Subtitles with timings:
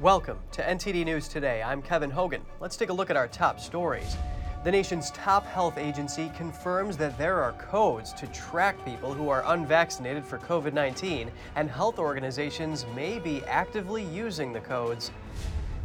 [0.00, 1.62] Welcome to NTD News Today.
[1.62, 2.40] I'm Kevin Hogan.
[2.58, 4.16] Let's take a look at our top stories.
[4.64, 9.44] The nation's top health agency confirms that there are codes to track people who are
[9.52, 15.10] unvaccinated for COVID 19, and health organizations may be actively using the codes.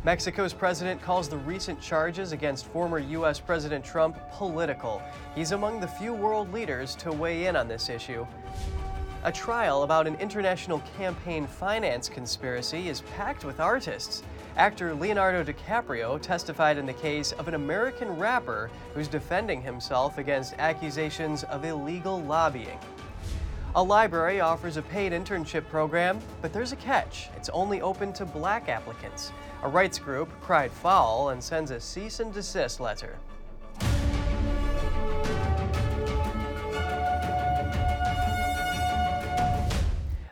[0.05, 3.41] Mexico's president calls the recent charges against former U.S.
[3.41, 5.01] President Trump political.
[5.35, 8.25] He's among the few world leaders to weigh in on this issue.
[9.25, 14.21] A trial about an international campaign finance conspiracy is packed with artists.
[14.55, 20.53] Actor Leonardo DiCaprio testified in the case of an American rapper who's defending himself against
[20.59, 22.77] accusations of illegal lobbying.
[23.73, 27.29] A library offers a paid internship program, but there's a catch.
[27.35, 29.31] It's only open to black applicants.
[29.63, 33.17] A rights group cried foul and sends a cease and desist letter.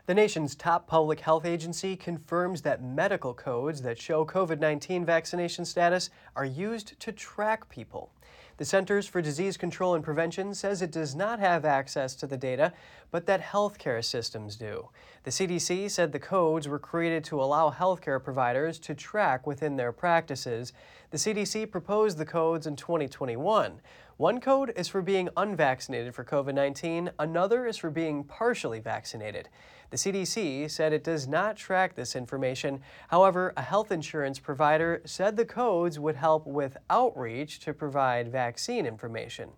[0.05, 5.63] The nation's top public health agency confirms that medical codes that show COVID 19 vaccination
[5.63, 8.11] status are used to track people.
[8.57, 12.35] The Centers for Disease Control and Prevention says it does not have access to the
[12.35, 12.73] data,
[13.11, 14.89] but that healthcare systems do.
[15.23, 19.93] The CDC said the codes were created to allow healthcare providers to track within their
[19.93, 20.73] practices.
[21.11, 23.79] The CDC proposed the codes in 2021.
[24.17, 29.49] One code is for being unvaccinated for COVID 19, another is for being partially vaccinated.
[29.93, 32.81] The CDC said it does not track this information.
[33.09, 38.87] However, a health insurance provider said the codes would help with outreach to provide vaccine
[38.87, 39.51] information.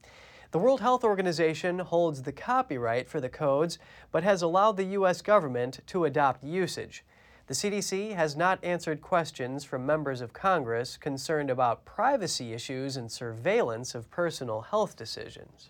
[0.51, 3.79] The World Health Organization holds the copyright for the codes,
[4.11, 5.21] but has allowed the U.S.
[5.21, 7.05] government to adopt usage.
[7.47, 13.09] The CDC has not answered questions from members of Congress concerned about privacy issues and
[13.09, 15.69] surveillance of personal health decisions.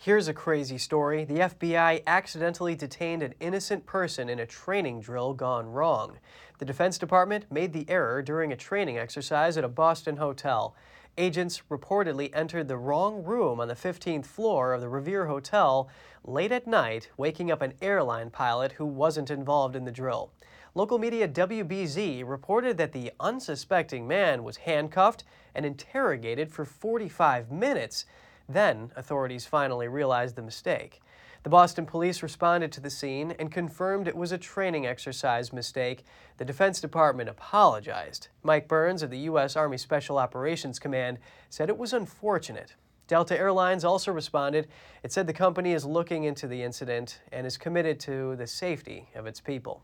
[0.00, 1.24] Here's a crazy story.
[1.24, 6.20] The FBI accidentally detained an innocent person in a training drill gone wrong.
[6.58, 10.76] The Defense Department made the error during a training exercise at a Boston hotel.
[11.18, 15.90] Agents reportedly entered the wrong room on the 15th floor of the Revere Hotel
[16.22, 20.30] late at night, waking up an airline pilot who wasn't involved in the drill.
[20.76, 25.24] Local media WBZ reported that the unsuspecting man was handcuffed
[25.56, 28.04] and interrogated for 45 minutes.
[28.48, 31.00] Then, authorities finally realized the mistake.
[31.42, 36.04] The Boston police responded to the scene and confirmed it was a training exercise mistake.
[36.38, 38.28] The Defense Department apologized.
[38.42, 39.54] Mike Burns of the U.S.
[39.54, 42.74] Army Special Operations Command said it was unfortunate.
[43.06, 44.68] Delta Airlines also responded.
[45.02, 49.08] It said the company is looking into the incident and is committed to the safety
[49.14, 49.82] of its people.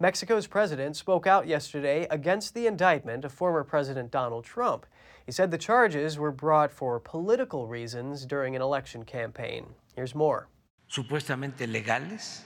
[0.00, 4.86] Mexico's president spoke out yesterday against the indictment of former President Donald Trump.
[5.28, 9.66] He said the charges were brought for political reasons during an election campaign.
[9.94, 10.48] Here's more.
[10.90, 12.40] Supuestamente legales.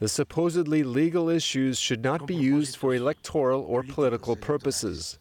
[0.00, 5.18] The supposedly legal issues should not be used for electoral or political purposes.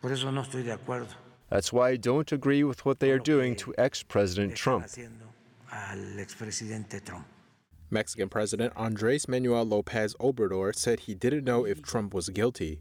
[0.00, 1.08] Por eso no estoy de acuerdo.
[1.50, 4.86] That's why I don't agree with what they are doing to ex President Trump.
[4.86, 5.10] Trump.
[7.90, 12.80] Mexican President Andres Manuel Lopez Obrador said he didn't know if Trump was guilty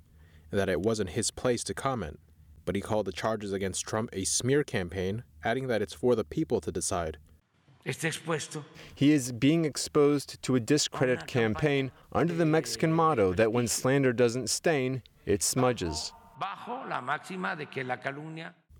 [0.51, 2.19] and that it wasn't his place to comment.
[2.65, 6.23] But he called the charges against Trump a smear campaign, adding that it's for the
[6.23, 7.17] people to decide.
[8.95, 14.11] He is being exposed to a discredit campaign under the Mexican motto that when slander
[14.11, 16.11] doesn't stain, it smudges.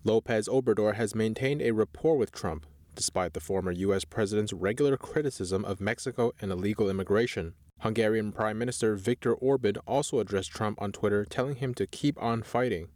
[0.03, 4.05] Lopez Obrador has maintained a rapport with Trump, despite the former U.S.
[4.05, 7.53] president's regular criticism of Mexico and illegal immigration.
[7.79, 12.41] Hungarian Prime Minister Viktor Orban also addressed Trump on Twitter, telling him to keep on
[12.41, 12.87] fighting.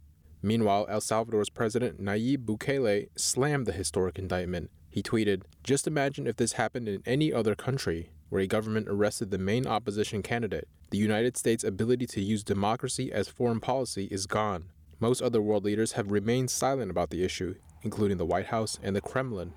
[0.42, 4.70] Meanwhile, El Salvador's President Nayib Bukele slammed the historic indictment.
[4.88, 9.30] He tweeted, Just imagine if this happened in any other country, where a government arrested
[9.30, 10.66] the main opposition candidate.
[10.90, 14.70] The United States' ability to use democracy as foreign policy is gone.
[14.98, 18.96] Most other world leaders have remained silent about the issue, including the White House and
[18.96, 19.52] the Kremlin.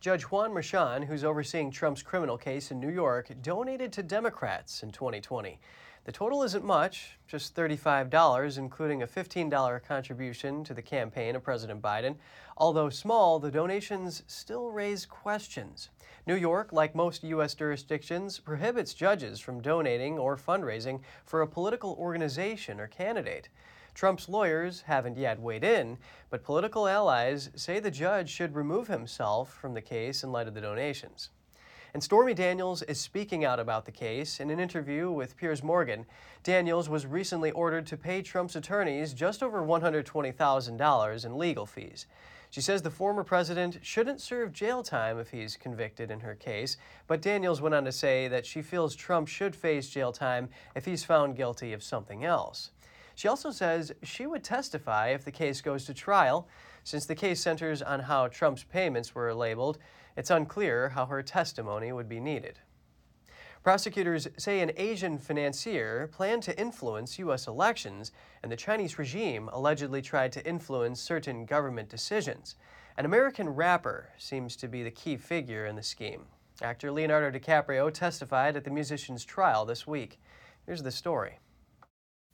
[0.00, 4.90] Judge Juan Merchan, who's overseeing Trump's criminal case in New York, donated to Democrats in
[4.90, 5.58] 2020.
[6.04, 11.80] The total isn't much, just $35, including a $15 contribution to the campaign of President
[11.80, 12.16] Biden.
[12.58, 15.88] Although small, the donations still raise questions.
[16.26, 17.54] New York, like most U.S.
[17.54, 23.48] jurisdictions, prohibits judges from donating or fundraising for a political organization or candidate.
[23.94, 25.96] Trump's lawyers haven't yet weighed in,
[26.28, 30.54] but political allies say the judge should remove himself from the case in light of
[30.54, 31.30] the donations.
[31.94, 34.40] And Stormy Daniels is speaking out about the case.
[34.40, 36.06] In an interview with Piers Morgan,
[36.42, 42.06] Daniels was recently ordered to pay Trump's attorneys just over $120,000 in legal fees.
[42.50, 46.76] She says the former president shouldn't serve jail time if he's convicted in her case,
[47.06, 50.86] but Daniels went on to say that she feels Trump should face jail time if
[50.86, 52.72] he's found guilty of something else.
[53.14, 56.48] She also says she would testify if the case goes to trial.
[56.84, 59.78] Since the case centers on how Trump's payments were labeled,
[60.16, 62.60] it's unclear how her testimony would be needed.
[63.62, 67.46] Prosecutors say an Asian financier planned to influence U.S.
[67.46, 72.56] elections, and the Chinese regime allegedly tried to influence certain government decisions.
[72.98, 76.26] An American rapper seems to be the key figure in the scheme.
[76.60, 80.20] Actor Leonardo DiCaprio testified at the musician's trial this week.
[80.66, 81.38] Here's the story.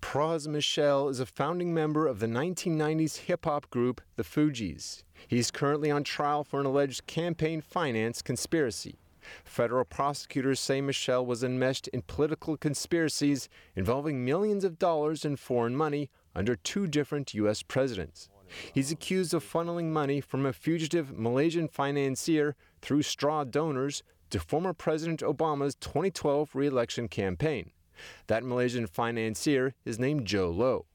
[0.00, 5.02] Pras Michel is a founding member of the 1990s hip hop group The Fugees.
[5.28, 8.98] He's currently on trial for an alleged campaign finance conspiracy.
[9.44, 15.76] Federal prosecutors say Michel was enmeshed in political conspiracies involving millions of dollars in foreign
[15.76, 17.62] money under two different U.S.
[17.62, 18.28] presidents.
[18.72, 24.72] He's accused of funneling money from a fugitive Malaysian financier through straw donors to former
[24.72, 27.70] President Obama's 2012 reelection campaign.
[28.26, 30.86] That Malaysian financier is named Jho Low.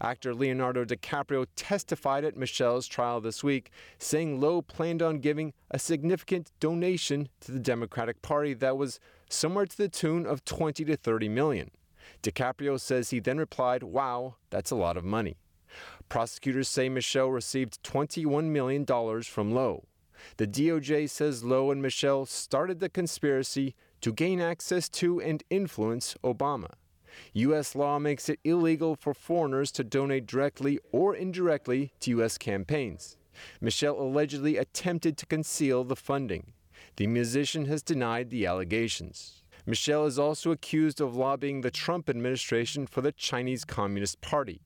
[0.00, 5.78] Actor Leonardo DiCaprio testified at Michel's trial this week, saying Low planned on giving a
[5.78, 10.96] significant donation to the Democratic Party that was somewhere to the tune of 20 to
[10.96, 11.70] 30 million.
[12.22, 15.36] DiCaprio says he then replied, Wow, that's a lot of money.
[16.08, 18.84] Prosecutors say Michel received $21 million
[19.22, 19.84] from Low.
[20.36, 26.14] The DOJ says Low and Michel started the conspiracy to gain access to and influence
[26.22, 26.70] Obama.
[27.34, 27.74] U.S.
[27.74, 32.36] law makes it illegal for foreigners to donate directly or indirectly to U.S.
[32.38, 33.16] campaigns.
[33.60, 36.52] Michel allegedly attempted to conceal the funding.
[36.96, 39.42] The musician has denied the allegations.
[39.64, 44.60] Michel is also accused of lobbying the Trump administration for the Chinese Communist Party.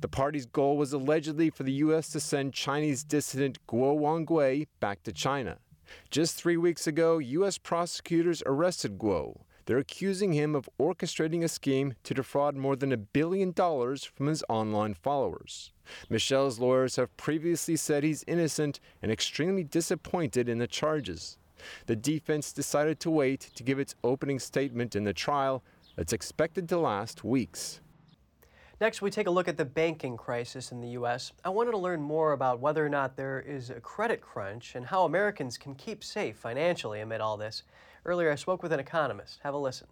[0.00, 2.08] The party's goal was allegedly for the U.S.
[2.08, 5.58] to send Chinese dissident Guo Wengui back to China.
[6.10, 7.58] Just three weeks ago, U.S.
[7.58, 9.40] prosecutors arrested Guo.
[9.66, 14.26] They're accusing him of orchestrating a scheme to defraud more than a billion dollars from
[14.26, 15.72] his online followers.
[16.08, 21.38] Michel's lawyers have previously said he's innocent and extremely disappointed in the charges.
[21.86, 25.62] The defense decided to wait to give its opening statement in the trial
[25.96, 27.80] that's expected to last weeks.
[28.82, 31.30] Next, we take a look at the banking crisis in the U.S.
[31.44, 34.86] I wanted to learn more about whether or not there is a credit crunch and
[34.86, 37.62] how Americans can keep safe financially amid all this.
[38.04, 39.38] Earlier, I spoke with an economist.
[39.44, 39.86] Have a listen.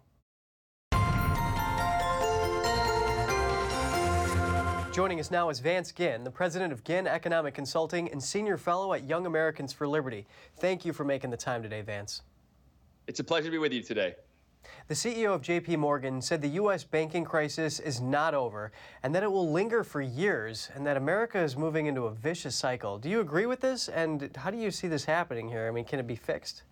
[4.91, 8.91] Joining us now is Vance Ginn, the president of Ginn Economic Consulting and senior fellow
[8.91, 10.27] at Young Americans for Liberty.
[10.57, 12.23] Thank you for making the time today, Vance.
[13.07, 14.15] It's a pleasure to be with you today.
[14.87, 16.83] The CEO of JP Morgan said the U.S.
[16.83, 18.71] banking crisis is not over
[19.03, 22.55] and that it will linger for years and that America is moving into a vicious
[22.55, 22.97] cycle.
[22.97, 23.87] Do you agree with this?
[23.87, 25.67] And how do you see this happening here?
[25.67, 26.63] I mean, can it be fixed?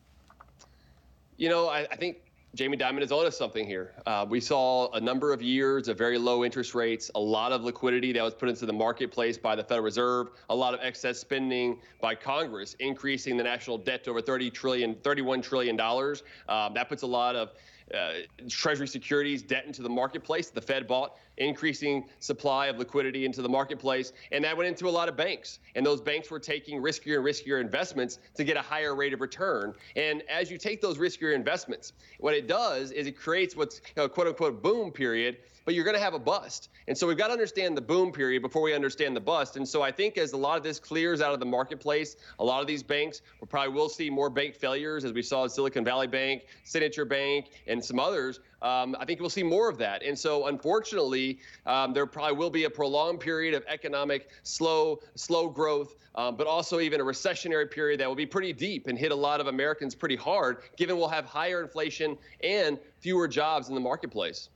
[1.37, 2.17] You know, I, I think
[2.55, 3.93] Jamie Dimon is onto something here.
[4.07, 7.63] Uh, we saw a number of years of very low interest rates, a lot of
[7.63, 11.19] liquidity that was put into the marketplace by the Federal Reserve, a lot of excess
[11.19, 16.23] spending by Congress, increasing the national debt to over 30 trillion, 31 trillion dollars.
[16.47, 17.51] Um, that puts a lot of
[17.93, 18.11] Uh,
[18.47, 20.49] Treasury securities debt into the marketplace.
[20.49, 24.91] The Fed bought increasing supply of liquidity into the marketplace, and that went into a
[24.91, 25.59] lot of banks.
[25.75, 29.21] And those banks were taking riskier and riskier investments to get a higher rate of
[29.21, 29.73] return.
[29.95, 34.07] And as you take those riskier investments, what it does is it creates what's know,
[34.07, 36.69] quote unquote boom period but you're going to have a bust.
[36.87, 39.57] And so we've got to understand the boom period before we understand the bust.
[39.57, 42.43] And so I think as a lot of this clears out of the marketplace, a
[42.43, 45.83] lot of these banks, we probably will see more bank failures as we saw Silicon
[45.83, 48.39] Valley Bank, Signature Bank, and some others.
[48.61, 50.03] Um, I think we'll see more of that.
[50.03, 55.47] And so, unfortunately, um, there probably will be a prolonged period of economic slow, slow
[55.47, 59.11] growth, um, but also even a recessionary period that will be pretty deep and hit
[59.11, 63.75] a lot of Americans pretty hard, given we'll have higher inflation and fewer jobs in
[63.75, 64.49] the marketplace.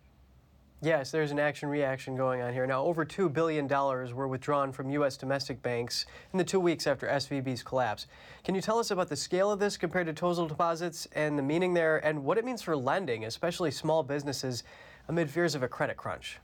[0.84, 2.68] Yes, there's an action reaction going on here.
[2.68, 5.16] Now, over $2 billion were withdrawn from U.S.
[5.16, 8.06] domestic banks in the two weeks after SVB's collapse.
[8.44, 11.42] Can you tell us about the scale of this compared to total deposits and the
[11.42, 14.66] meaning there, and what it means for lending, especially small businesses,
[15.08, 16.40] amid fears of a credit crunch?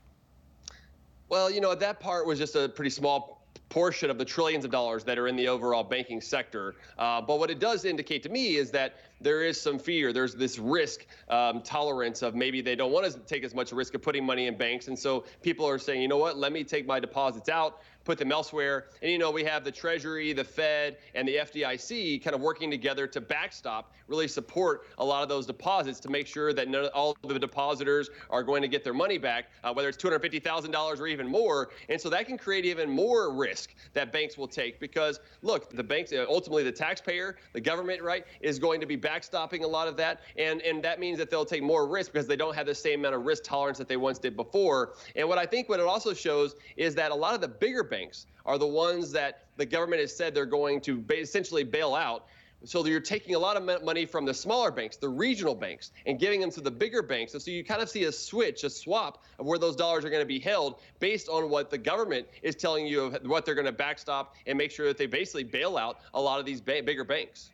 [1.28, 3.39] Well, you know, that part was just a pretty small
[3.70, 6.74] portion of the trillions of dollars that are in the overall banking sector.
[6.98, 10.12] Uh, but what it does indicate to me is that there is some fear.
[10.12, 13.94] There's this risk um, tolerance of maybe they don't want to take as much risk
[13.94, 14.88] of putting money in banks.
[14.88, 18.18] And so people are saying, you know what, let me take my deposits out put
[18.18, 18.86] them elsewhere.
[19.02, 22.70] And, you know, we have the Treasury, the Fed, and the FDIC kind of working
[22.70, 26.86] together to backstop, really support a lot of those deposits to make sure that none,
[26.86, 31.06] all the depositors are going to get their money back, uh, whether it's $250,000 or
[31.06, 31.70] even more.
[31.88, 35.84] And so that can create even more risk that banks will take because, look, the
[35.84, 39.88] banks, uh, ultimately the taxpayer, the government, right, is going to be backstopping a lot
[39.88, 40.20] of that.
[40.36, 43.00] And, and that means that they'll take more risk because they don't have the same
[43.00, 44.94] amount of risk tolerance that they once did before.
[45.16, 47.84] And what I think what it also shows is that a lot of the bigger
[47.90, 52.26] banks are the ones that the government has said they're going to essentially bail out.
[52.64, 56.18] So you're taking a lot of money from the smaller banks, the regional banks, and
[56.18, 57.32] giving them to the bigger banks.
[57.32, 60.10] And so you kind of see a switch, a swap of where those dollars are
[60.10, 63.54] going to be held based on what the government is telling you of what they're
[63.54, 66.60] going to backstop and make sure that they basically bail out a lot of these
[66.60, 67.50] ba- bigger banks.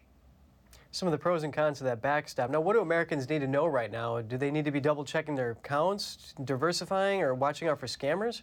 [0.91, 2.51] Some of the pros and cons of that backstop.
[2.51, 4.21] Now, what do Americans need to know right now?
[4.23, 8.43] Do they need to be double checking their accounts, diversifying, or watching out for scammers?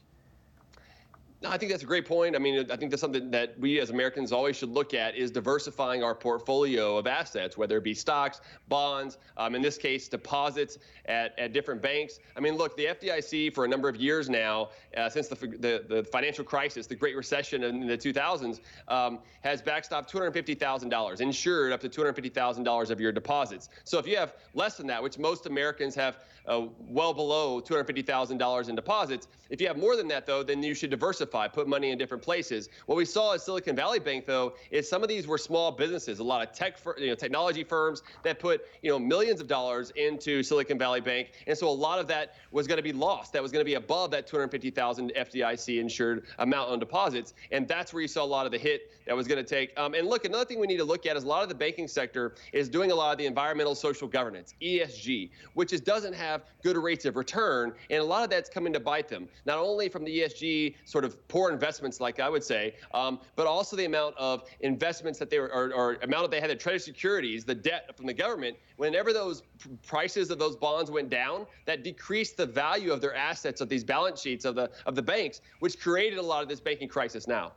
[1.44, 2.38] No, I think that's a great point.
[2.38, 5.30] I mean, I think that's something that we as Americans always should look at is
[5.30, 10.78] diversifying our portfolio of assets, whether it be stocks, bonds, um, in this case, deposits
[11.04, 12.20] at, at different banks.
[12.38, 15.84] I mean, look, the FDIC for a number of years now, uh, since the, the,
[15.90, 21.82] the financial crisis, the Great Recession in the 2000s, um, has backstopped $250,000, insured up
[21.82, 23.68] to $250,000 of your deposits.
[23.84, 28.70] So if you have less than that, which most Americans have uh, well below $250,000
[28.70, 31.92] in deposits, if you have more than that, though, then you should diversify put money
[31.92, 32.70] in different places.
[32.88, 36.18] What we saw at Silicon Valley Bank, though, is some of these were small businesses,
[36.18, 39.92] a lot of tech, you know, technology firms that put you know millions of dollars
[39.96, 43.32] into Silicon Valley Bank, and so a lot of that was going to be lost.
[43.34, 47.94] That was going to be above that 250,000 FDIC insured amount on deposits, and that's
[47.94, 49.78] where you saw a lot of the hit that was going to take.
[49.78, 51.56] Um, and look, another thing we need to look at is a lot of the
[51.56, 56.14] banking sector is doing a lot of the environmental social governance (ESG), which is doesn't
[56.14, 56.33] have
[56.64, 59.28] good rates of return, and a lot of that's coming to bite them.
[59.46, 63.48] Not only from the ESG sort of poor investments, like I would say, um, but
[63.48, 66.58] also the amount of investments that they were, or, or amount that they had in
[66.58, 68.58] treasury securities, the debt from the government.
[68.78, 69.44] Whenever those
[69.86, 73.84] prices of those bonds went down, that decreased the value of their assets of these
[73.84, 77.28] balance sheets of the of the banks, which created a lot of this banking crisis
[77.28, 77.52] now.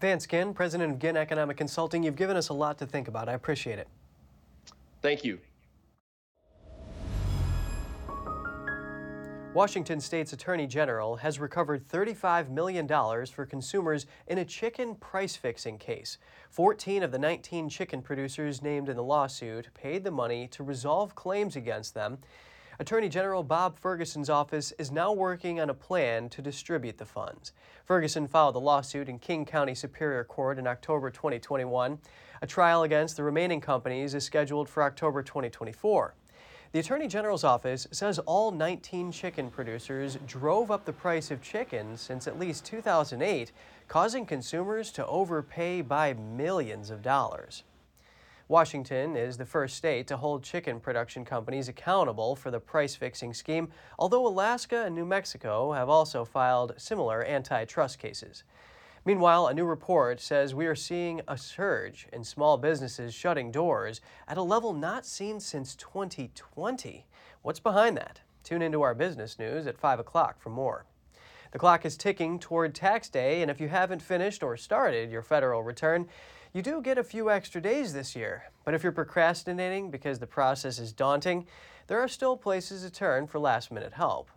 [0.00, 3.28] Vance Ginn, president of Ginn Economic Consulting, you've given us a lot to think about.
[3.28, 3.88] I appreciate it.
[5.02, 5.38] Thank you.
[9.58, 12.86] Washington State's Attorney General has recovered $35 million
[13.26, 16.18] for consumers in a chicken price fixing case.
[16.50, 21.16] 14 of the 19 chicken producers named in the lawsuit paid the money to resolve
[21.16, 22.18] claims against them.
[22.78, 27.52] Attorney General Bob Ferguson's office is now working on a plan to distribute the funds.
[27.84, 31.98] Ferguson filed the lawsuit in King County Superior Court in October 2021.
[32.42, 36.14] A trial against the remaining companies is scheduled for October 2024.
[36.70, 41.96] The Attorney General's office says all 19 chicken producers drove up the price of chicken
[41.96, 43.52] since at least 2008,
[43.88, 47.62] causing consumers to overpay by millions of dollars.
[48.48, 53.32] Washington is the first state to hold chicken production companies accountable for the price fixing
[53.32, 58.44] scheme, although Alaska and New Mexico have also filed similar antitrust cases.
[59.08, 64.02] Meanwhile, a new report says we are seeing a surge in small businesses shutting doors
[64.28, 67.06] at a level not seen since 2020.
[67.40, 68.20] What's behind that?
[68.44, 70.84] Tune into our business news at 5 o'clock for more.
[71.52, 75.22] The clock is ticking toward tax day, and if you haven't finished or started your
[75.22, 76.06] federal return,
[76.52, 78.50] you do get a few extra days this year.
[78.66, 81.46] But if you're procrastinating because the process is daunting,
[81.86, 84.28] there are still places to turn for last minute help.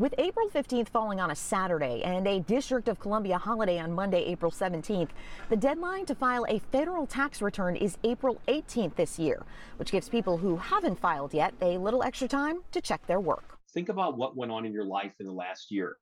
[0.00, 4.24] With April 15th falling on a Saturday and a District of Columbia holiday on Monday,
[4.24, 5.10] April 17th,
[5.50, 9.44] the deadline to file a federal tax return is April 18th this year,
[9.76, 13.58] which gives people who haven't filed yet a little extra time to check their work.
[13.74, 15.98] Think about what went on in your life in the last year.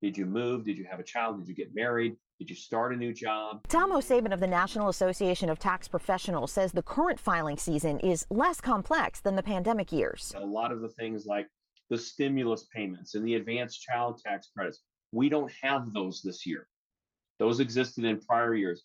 [0.00, 0.64] Did you move?
[0.64, 1.40] Did you have a child?
[1.40, 2.14] Did you get married?
[2.38, 3.62] Did you start a new job?
[3.68, 8.26] Tom O'Saben of the National Association of Tax Professionals says the current filing season is
[8.30, 10.32] less complex than the pandemic years.
[10.36, 11.48] A lot of the things like
[11.90, 14.80] the stimulus payments and the advanced child tax credits.
[15.12, 16.66] We don't have those this year.
[17.38, 18.84] Those existed in prior years.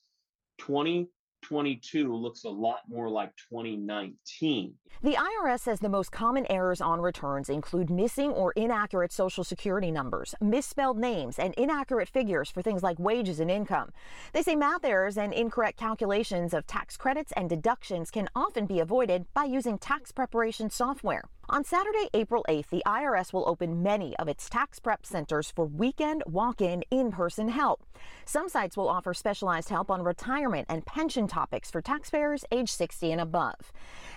[0.60, 4.74] 2022 looks a lot more like 2019.
[5.02, 9.92] The IRS says the most common errors on returns include missing or inaccurate social security
[9.92, 13.92] numbers, misspelled names, and inaccurate figures for things like wages and income.
[14.34, 18.80] They say math errors and incorrect calculations of tax credits and deductions can often be
[18.80, 21.24] avoided by using tax preparation software.
[21.52, 25.66] On Saturday, April 8th, the IRS will open many of its tax prep centers for
[25.66, 27.82] weekend walk in in person help.
[28.24, 33.14] Some sites will offer specialized help on retirement and pension topics for taxpayers age 60
[33.14, 33.72] and above.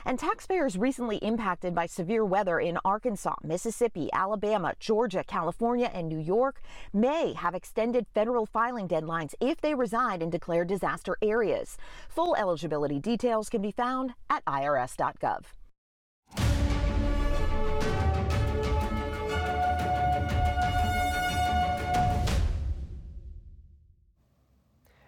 [0.05, 6.21] And taxpayers recently impacted by severe weather in Arkansas, Mississippi, Alabama, Georgia, California, and New
[6.21, 6.61] York
[6.93, 11.79] may have extended federal filing deadlines if they reside in declared disaster areas.
[12.11, 15.45] Full eligibility details can be found at irs.gov.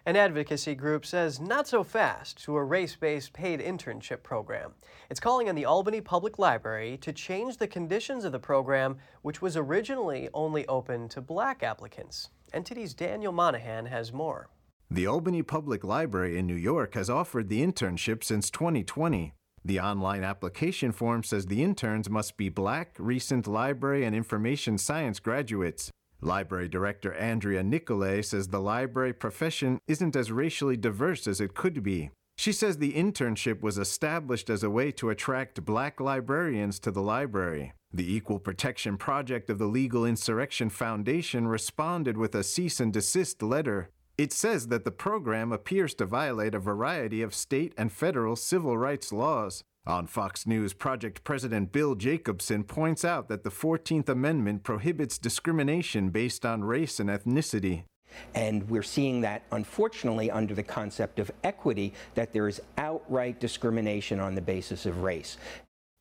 [0.07, 4.73] An advocacy group says not so fast to a race based paid internship program.
[5.09, 9.41] It's calling on the Albany Public Library to change the conditions of the program, which
[9.41, 12.29] was originally only open to black applicants.
[12.53, 14.49] NTD's Daniel Monahan has more.
[14.91, 19.33] The Albany Public Library in New York has offered the internship since 2020.
[19.63, 25.19] The online application form says the interns must be black, recent library and information science
[25.19, 25.89] graduates.
[26.21, 31.83] Library Director Andrea Nicolay says the library profession isn't as racially diverse as it could
[31.83, 32.09] be.
[32.37, 37.01] She says the internship was established as a way to attract black librarians to the
[37.01, 37.73] library.
[37.93, 43.41] The Equal Protection Project of the Legal Insurrection Foundation responded with a cease and desist
[43.41, 43.89] letter.
[44.17, 48.77] It says that the program appears to violate a variety of state and federal civil
[48.77, 49.63] rights laws.
[49.87, 56.09] On Fox News, Project President Bill Jacobson points out that the 14th Amendment prohibits discrimination
[56.09, 57.83] based on race and ethnicity.
[58.33, 64.19] And we're seeing that, unfortunately, under the concept of equity, that there is outright discrimination
[64.19, 65.37] on the basis of race.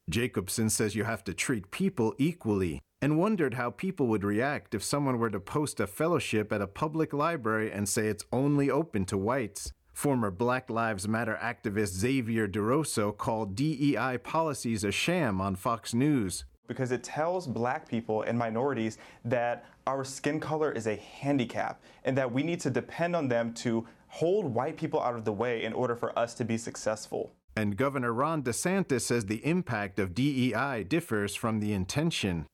[0.08, 4.82] Jacobson says you have to treat people equally and wondered how people would react if
[4.82, 9.04] someone were to post a fellowship at a public library and say it's only open
[9.04, 9.72] to whites.
[9.94, 16.44] Former Black Lives Matter activist Xavier DeRosso called DEI policies a sham on Fox News.
[16.66, 22.18] Because it tells black people and minorities that our skin color is a handicap and
[22.18, 25.62] that we need to depend on them to hold white people out of the way
[25.62, 27.32] in order for us to be successful.
[27.56, 32.46] And Governor Ron DeSantis says the impact of DEI differs from the intention.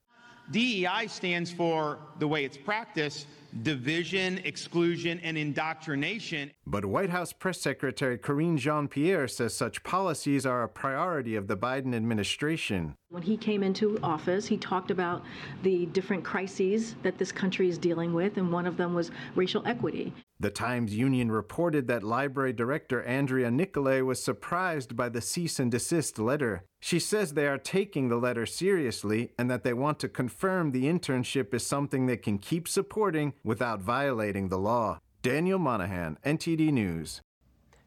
[0.50, 3.26] DEI stands for the way it's practiced
[3.62, 6.50] division, exclusion, and indoctrination.
[6.66, 11.48] But White House Press Secretary Karine Jean Pierre says such policies are a priority of
[11.48, 12.94] the Biden administration.
[13.08, 15.24] When he came into office, he talked about
[15.62, 19.66] the different crises that this country is dealing with, and one of them was racial
[19.66, 20.12] equity.
[20.40, 25.70] The Times Union reported that library director Andrea Nicolay was surprised by the cease and
[25.70, 26.64] desist letter.
[26.80, 30.84] She says they are taking the letter seriously and that they want to confirm the
[30.84, 34.98] internship is something they can keep supporting without violating the law.
[35.20, 37.20] Daniel Monahan, NTD News.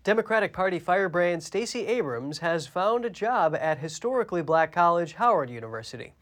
[0.03, 6.13] Democratic Party firebrand Stacey Abrams has found a job at historically black college Howard University.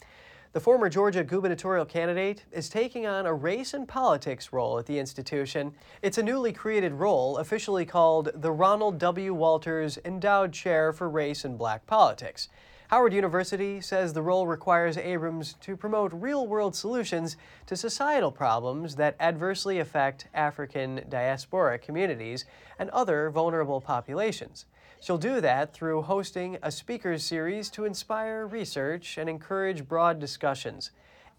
[0.54, 5.00] The former Georgia gubernatorial candidate is taking on a race and politics role at the
[5.00, 5.74] institution.
[6.02, 9.34] It's a newly created role officially called the Ronald W.
[9.34, 12.50] Walters Endowed Chair for Race and Black Politics.
[12.90, 17.38] Howard University says the role requires Abrams to promote real world solutions
[17.68, 22.44] to societal problems that adversely affect African diasporic communities
[22.78, 24.66] and other vulnerable populations.
[25.02, 30.92] She'll do that through hosting a speakers series to inspire research and encourage broad discussions.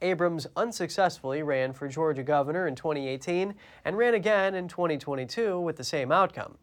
[0.03, 5.85] Abrams unsuccessfully ran for Georgia governor in 2018 and ran again in 2022 with the
[5.85, 6.59] same outcome.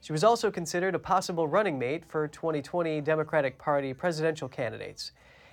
[0.00, 5.10] She was also considered a possible running mate for 2020 Democratic Party presidential candidates.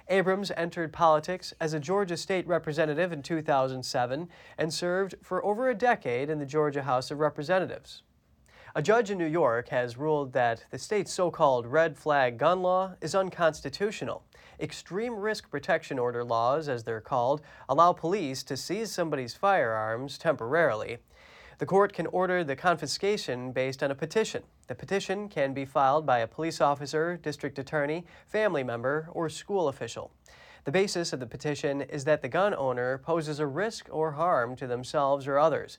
[0.07, 5.73] Abrams entered politics as a Georgia state representative in 2007 and served for over a
[5.73, 8.03] decade in the Georgia House of Representatives.
[8.73, 12.61] A judge in New York has ruled that the state's so called red flag gun
[12.61, 14.23] law is unconstitutional.
[14.61, 20.99] Extreme risk protection order laws, as they're called, allow police to seize somebody's firearms temporarily.
[21.57, 24.43] The court can order the confiscation based on a petition.
[24.67, 29.67] The petition can be filed by a police officer, district attorney, family member, or school
[29.67, 30.11] official.
[30.63, 34.55] The basis of the petition is that the gun owner poses a risk or harm
[34.55, 35.77] to themselves or others.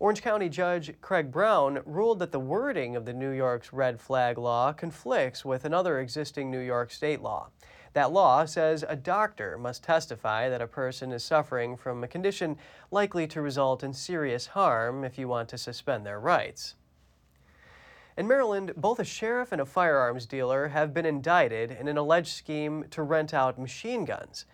[0.00, 4.38] Orange County Judge Craig Brown ruled that the wording of the New York's red flag
[4.38, 7.50] law conflicts with another existing New York state law.
[7.92, 12.56] That law says a doctor must testify that a person is suffering from a condition
[12.90, 16.76] likely to result in serious harm if you want to suspend their rights.
[18.16, 22.32] In Maryland, both a sheriff and a firearms dealer have been indicted in an alleged
[22.32, 24.46] scheme to rent out machine guns.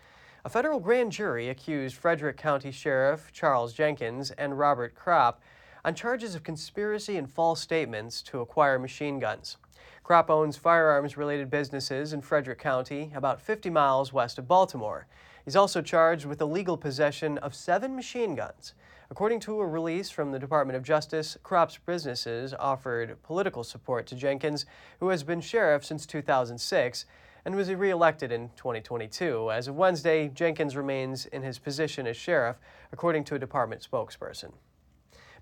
[0.47, 5.39] A federal grand jury accused Frederick County Sheriff Charles Jenkins and Robert Krop
[5.83, 9.57] on charges of conspiracy and false statements to acquire machine guns.
[10.05, 15.05] Krop owns firearms related businesses in Frederick County, about 50 miles west of Baltimore.
[15.43, 18.73] He's also charged with illegal possession of seven machine guns.
[19.11, 24.15] According to a release from the Department of Justice, Krop's businesses offered political support to
[24.15, 24.65] Jenkins,
[25.01, 27.05] who has been sheriff since 2006
[27.45, 29.51] and was reelected in 2022.
[29.51, 32.57] As of Wednesday, Jenkins remains in his position as sheriff,
[32.91, 34.51] according to a department spokesperson.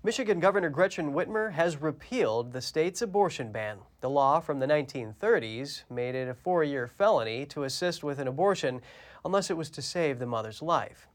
[0.02, 3.78] Michigan Governor Gretchen Whitmer has repealed the state's abortion ban.
[4.00, 8.28] The law from the 1930s made it a four year felony to assist with an
[8.28, 8.82] abortion
[9.24, 11.08] unless it was to save the mother's life.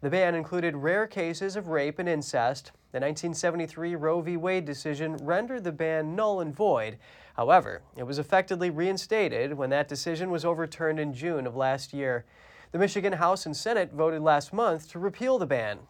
[0.00, 2.66] The ban included rare cases of rape and incest.
[2.92, 4.36] The 1973 Roe v.
[4.36, 6.98] Wade decision rendered the ban null and void.
[7.36, 12.24] However, it was effectively reinstated when that decision was overturned in June of last year.
[12.72, 15.80] The Michigan House and Senate voted last month to repeal the ban.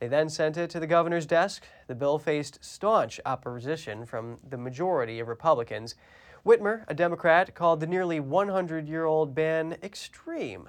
[0.00, 1.62] They then sent it to the governor's desk.
[1.86, 5.94] The bill faced staunch opposition from the majority of Republicans.
[6.44, 10.68] Whitmer, a Democrat, called the nearly 100 year old ban extreme.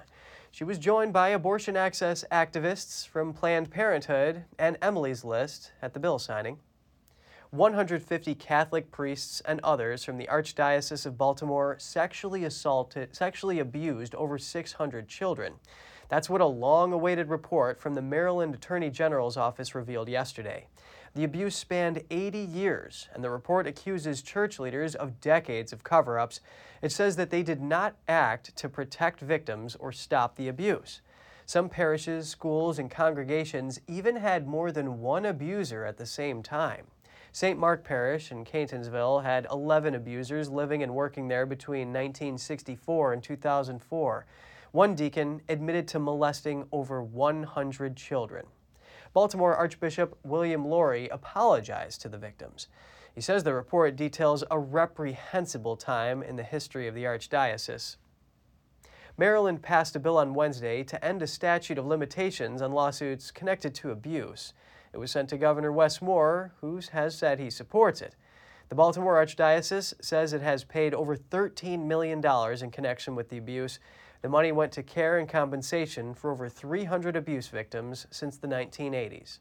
[0.52, 6.00] She was joined by abortion access activists from Planned Parenthood and Emily's List at the
[6.00, 6.58] bill signing.
[7.50, 14.38] 150 Catholic priests and others from the Archdiocese of Baltimore sexually assaulted, sexually abused over
[14.38, 15.54] 600 children.
[16.08, 20.68] That's what a long awaited report from the Maryland Attorney General's office revealed yesterday.
[21.16, 26.20] The abuse spanned 80 years, and the report accuses church leaders of decades of cover
[26.20, 26.40] ups.
[26.82, 31.00] It says that they did not act to protect victims or stop the abuse.
[31.46, 36.86] Some parishes, schools, and congregations even had more than one abuser at the same time.
[37.32, 37.58] St.
[37.58, 44.26] Mark Parish in Catonsville had 11 abusers living and working there between 1964 and 2004.
[44.72, 48.46] One deacon admitted to molesting over 100 children.
[49.12, 52.66] Baltimore Archbishop William Lori apologized to the victims.
[53.14, 57.96] He says the report details a reprehensible time in the history of the Archdiocese.
[59.16, 63.74] Maryland passed a bill on Wednesday to end a statute of limitations on lawsuits connected
[63.76, 64.52] to abuse.
[64.92, 68.16] It was sent to Governor Wes Moore, who has said he supports it.
[68.68, 73.78] The Baltimore Archdiocese says it has paid over $13 million in connection with the abuse
[74.22, 79.38] the money went to care and compensation for over 300 abuse victims since the 1980s.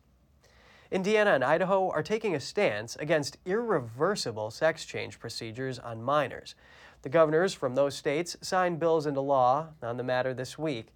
[0.91, 6.55] Indiana and Idaho are taking a stance against irreversible sex change procedures on minors.
[7.01, 10.87] The governors from those states signed bills into law on the matter this week.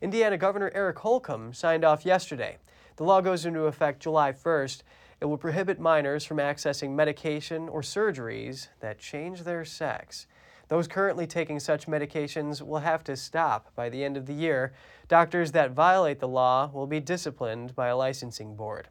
[0.00, 2.58] Indiana Governor Eric Holcomb signed off yesterday.
[2.96, 4.82] The law goes into effect July 1st.
[5.20, 10.28] It will prohibit minors from accessing medication or surgeries that change their sex.
[10.68, 14.74] Those currently taking such medications will have to stop by the end of the year.
[15.08, 18.88] Doctors that violate the law will be disciplined by a licensing board.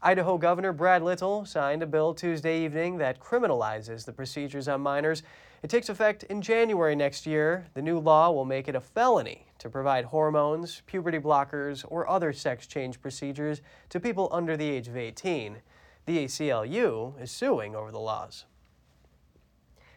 [0.00, 5.24] Idaho Governor Brad Little signed a bill Tuesday evening that criminalizes the procedures on minors.
[5.62, 7.66] It takes effect in January next year.
[7.74, 12.32] The new law will make it a felony to provide hormones, puberty blockers, or other
[12.32, 15.58] sex change procedures to people under the age of 18.
[16.06, 18.46] The ACLU is suing over the laws.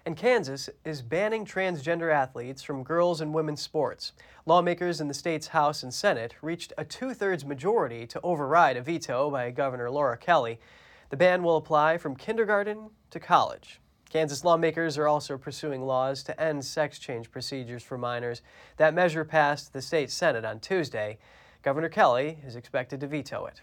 [0.06, 4.12] And Kansas is banning transgender athletes from girls and women's sports.
[4.45, 8.82] Lawmakers in the state's House and Senate reached a two thirds majority to override a
[8.82, 10.60] veto by Governor Laura Kelly.
[11.10, 13.80] The ban will apply from kindergarten to college.
[14.13, 18.43] Kansas lawmakers are also pursuing laws to end sex change procedures for minors.
[18.78, 21.17] That measure passed the state Senate on Tuesday.
[21.63, 23.62] Governor Kelly is expected to veto it.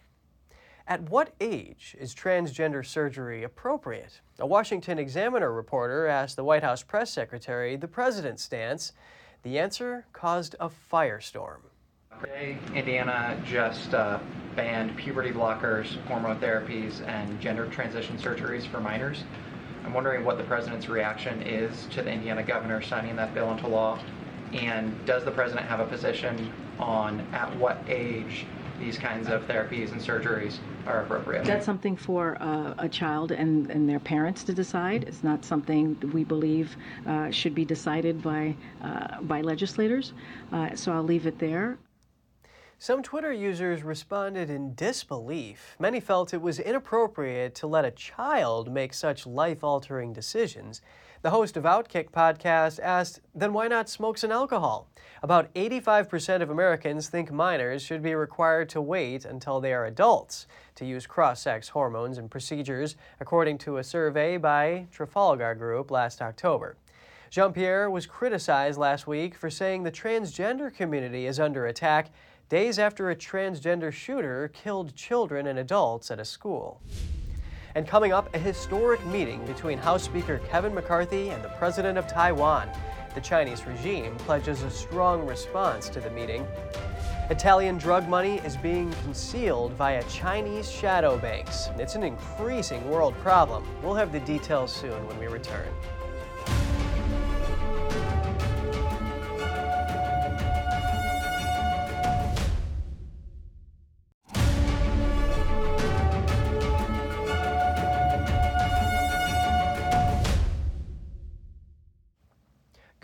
[0.88, 4.22] At what age is transgender surgery appropriate?
[4.40, 8.92] A Washington Examiner reporter asked the White House press secretary the president's stance.
[9.44, 11.60] The answer caused a firestorm.
[12.20, 14.18] Today, Indiana just uh,
[14.56, 19.22] banned puberty blockers, hormone therapies, and gender transition surgeries for minors.
[19.84, 23.66] I'm wondering what the president's reaction is to the Indiana governor signing that bill into
[23.66, 23.98] law,
[24.52, 28.46] and does the president have a position on at what age
[28.80, 31.44] these kinds of therapies and surgeries are appropriate.
[31.44, 35.04] That's something for uh, a child and, and their parents to decide.
[35.04, 40.14] It's not something we believe uh, should be decided by, uh, by legislators.
[40.50, 41.78] Uh, so I'll leave it there.
[42.82, 45.76] Some Twitter users responded in disbelief.
[45.78, 50.80] Many felt it was inappropriate to let a child make such life altering decisions.
[51.20, 54.88] The host of Outkick podcast asked, then why not smokes and alcohol?
[55.22, 60.46] About 85% of Americans think minors should be required to wait until they are adults
[60.76, 66.22] to use cross sex hormones and procedures, according to a survey by Trafalgar Group last
[66.22, 66.76] October.
[67.30, 72.10] Jean Pierre was criticized last week for saying the transgender community is under attack
[72.50, 76.80] days after a transgender shooter killed children and adults at a school.
[77.76, 82.08] And coming up, a historic meeting between House Speaker Kevin McCarthy and the President of
[82.08, 82.68] Taiwan.
[83.14, 86.44] The Chinese regime pledges a strong response to the meeting.
[87.30, 91.68] Italian drug money is being concealed via Chinese shadow banks.
[91.78, 93.64] It's an increasing world problem.
[93.80, 95.68] We'll have the details soon when we return.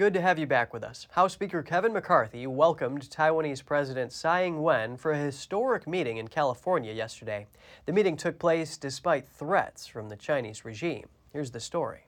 [0.07, 1.09] Good to have you back with us.
[1.11, 6.29] House Speaker Kevin McCarthy welcomed Taiwanese President Tsai Ing wen for a historic meeting in
[6.29, 7.49] California yesterday.
[7.87, 11.09] The meeting took place despite threats from the Chinese regime.
[11.33, 12.07] Here's the story.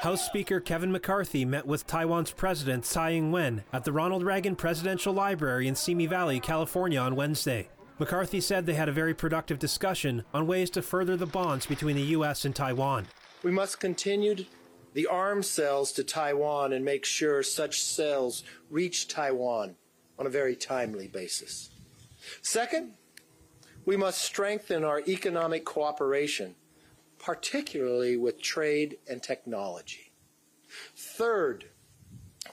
[0.00, 4.56] House Speaker Kevin McCarthy met with Taiwan's President Tsai Ing wen at the Ronald Reagan
[4.56, 7.68] Presidential Library in Simi Valley, California on Wednesday.
[7.98, 11.96] McCarthy said they had a very productive discussion on ways to further the bonds between
[11.96, 12.46] the U.S.
[12.46, 13.06] and Taiwan.
[13.42, 14.44] We must continue
[14.92, 19.76] the arms sales to Taiwan and make sure such sales reach Taiwan
[20.18, 21.70] on a very timely basis.
[22.42, 22.92] Second,
[23.86, 26.54] we must strengthen our economic cooperation,
[27.18, 30.12] particularly with trade and technology.
[30.94, 31.66] Third,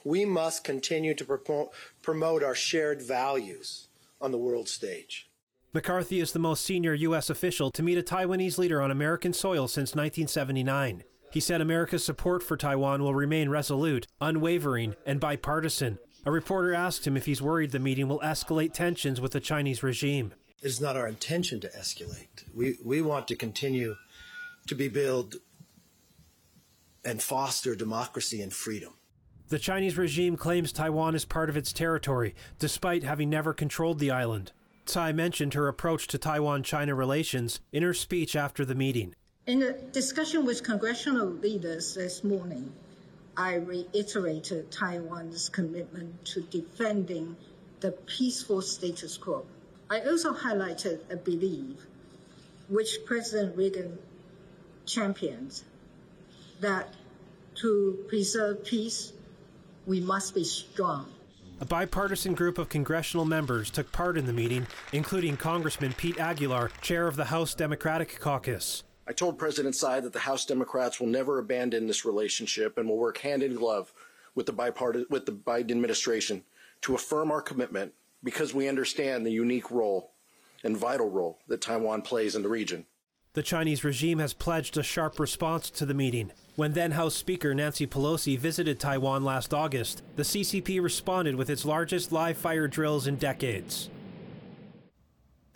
[0.04, 1.26] we must continue to
[2.02, 3.88] promote, our shared values
[4.21, 5.26] on the world stage.
[5.77, 7.29] McCarthy is the most senior U.S.
[7.29, 11.03] official to meet a Taiwanese leader on American soil since 1979.
[11.31, 15.99] He said America's support for Taiwan will remain resolute, unwavering, and bipartisan.
[16.25, 19.83] A reporter asked him if he's worried the meeting will escalate tensions with the Chinese
[19.83, 20.33] regime.
[20.63, 22.43] It is not our intention to escalate.
[22.55, 23.97] We, we want to continue
[24.65, 25.35] to be build
[27.05, 28.93] and foster democracy and freedom.
[29.49, 34.09] The Chinese regime claims Taiwan is part of its territory, despite having never controlled the
[34.09, 34.53] island.
[34.88, 39.13] Tsai mentioned her approach to Taiwan China relations in her speech after the meeting.
[39.45, 42.71] In a discussion with congressional leaders this morning,
[43.36, 47.36] I reiterated Taiwan's commitment to defending
[47.82, 49.45] the peaceful status quo.
[49.89, 51.86] I also highlighted a belief,
[52.67, 54.00] which President Reagan
[54.86, 55.63] champions
[56.62, 56.93] that
[57.56, 59.13] to preserve peace,
[59.86, 61.12] we must be strong.
[61.59, 66.69] A bipartisan group of congressional members took part in the meeting, including Congressman Pete Aguilar,
[66.81, 68.83] chair of the House Democratic Caucus.
[69.07, 72.97] I told President Tsai that the House Democrats will never abandon this relationship and will
[72.97, 73.91] work hand in glove
[74.35, 76.43] with the, bipartisan, with the Biden administration
[76.81, 77.91] to affirm our commitment
[78.23, 80.11] because we understand the unique role
[80.63, 82.85] and vital role that Taiwan plays in the region.
[83.33, 86.31] The Chinese regime has pledged a sharp response to the meeting.
[86.57, 91.65] When then House Speaker Nancy Pelosi visited Taiwan last August, the CCP responded with its
[91.65, 93.91] largest live fire drills in decades.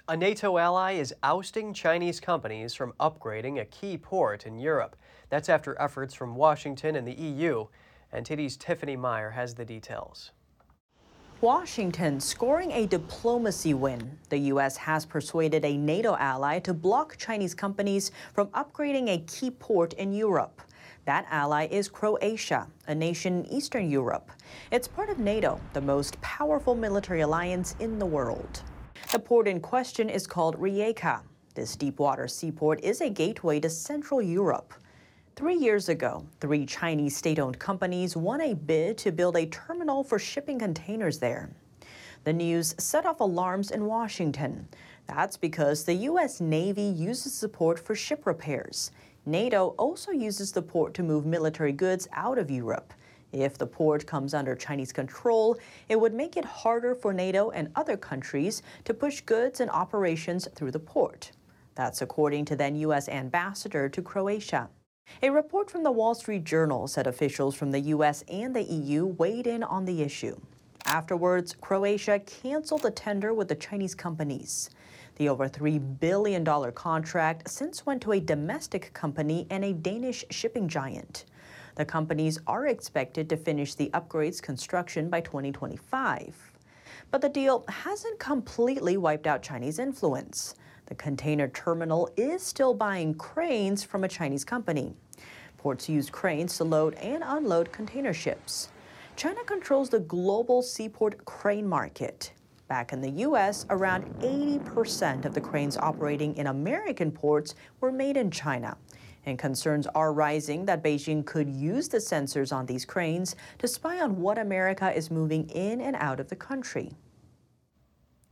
[0.08, 4.96] A NATO ally is ousting Chinese companies from upgrading a key port in Europe.
[5.30, 7.66] That's after efforts from Washington and the EU.
[8.12, 10.30] And NTD's Tiffany Meyer has the details.
[11.42, 14.20] Washington scoring a diplomacy win.
[14.30, 14.78] The U.S.
[14.78, 20.14] has persuaded a NATO ally to block Chinese companies from upgrading a key port in
[20.14, 20.62] Europe.
[21.06, 24.30] That ally is Croatia, a nation in Eastern Europe.
[24.72, 28.62] It's part of NATO, the most powerful military alliance in the world.
[29.12, 31.22] The port in question is called Rijeka.
[31.56, 34.76] This deepwater seaport is a gateway to Central Europe.
[35.36, 40.04] Three years ago, three Chinese state owned companies won a bid to build a terminal
[40.04, 41.50] for shipping containers there.
[42.26, 44.68] The news set off alarms in Washington.
[45.08, 46.40] That's because the U.S.
[46.40, 48.92] Navy uses the port for ship repairs.
[49.26, 52.94] NATO also uses the port to move military goods out of Europe.
[53.32, 55.58] If the port comes under Chinese control,
[55.88, 60.48] it would make it harder for NATO and other countries to push goods and operations
[60.56, 61.32] through the port.
[61.76, 63.08] That's according to then U.S.
[63.08, 64.70] ambassador to Croatia.
[65.24, 68.24] A report from the Wall Street Journal said officials from the U.S.
[68.28, 70.40] and the EU weighed in on the issue.
[70.86, 74.70] Afterwards, Croatia canceled the tender with the Chinese companies.
[75.16, 80.68] The over $3 billion contract since went to a domestic company and a Danish shipping
[80.68, 81.26] giant.
[81.76, 86.52] The companies are expected to finish the upgrade's construction by 2025.
[87.12, 90.56] But the deal hasn't completely wiped out Chinese influence.
[90.88, 94.94] The container terminal is still buying cranes from a Chinese company.
[95.58, 98.70] Ports use cranes to load and unload container ships.
[99.16, 102.34] China controls the global seaport crane market.
[102.72, 108.16] Back in the U.S., around 80% of the cranes operating in American ports were made
[108.16, 108.78] in China.
[109.26, 114.00] And concerns are rising that Beijing could use the sensors on these cranes to spy
[114.00, 116.94] on what America is moving in and out of the country.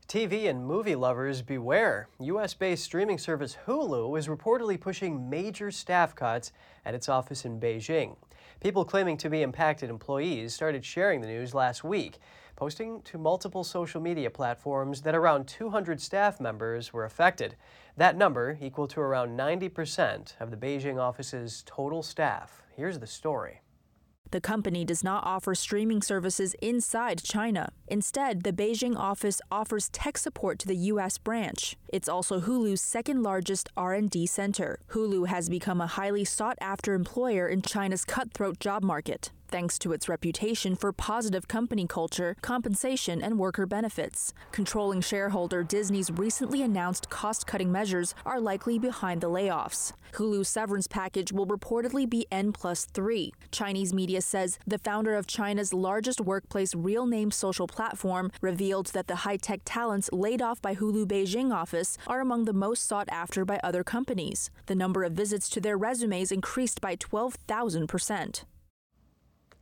[0.08, 2.08] TV and movie lovers beware.
[2.19, 6.54] US based streaming service Hulu is reportedly pushing major staff cuts
[6.86, 8.15] at its office in Beijing.
[8.62, 12.19] People claiming to be impacted employees started sharing the news last week,
[12.60, 17.56] posting to multiple social media platforms that around 200 staff members were affected.
[17.95, 22.62] That number equal to around 90% of the Beijing office's total staff.
[22.76, 23.62] Here's the story.
[24.32, 27.72] The company does not offer streaming services inside China.
[27.88, 31.78] Instead, the Beijing office offers tech support to the US branch.
[31.88, 34.80] It's also Hulu's second largest R&D center.
[34.89, 39.92] Hulu has become a highly sought after employer in China's cutthroat job market thanks to
[39.92, 44.34] its reputation for positive company culture, compensation, and worker benefits.
[44.52, 49.94] Controlling shareholder Disney's recently announced cost cutting measures are likely behind the layoffs.
[50.14, 53.34] Hulu's severance package will reportedly be N plus 3.
[53.52, 59.08] Chinese media says the founder of China's largest workplace real name social platform revealed that
[59.08, 63.10] the high tech talents laid off by Hulu Beijing office are among the most sought
[63.12, 64.50] after by other companies.
[64.66, 68.44] The number of visits to their resumes increased by 12,000%.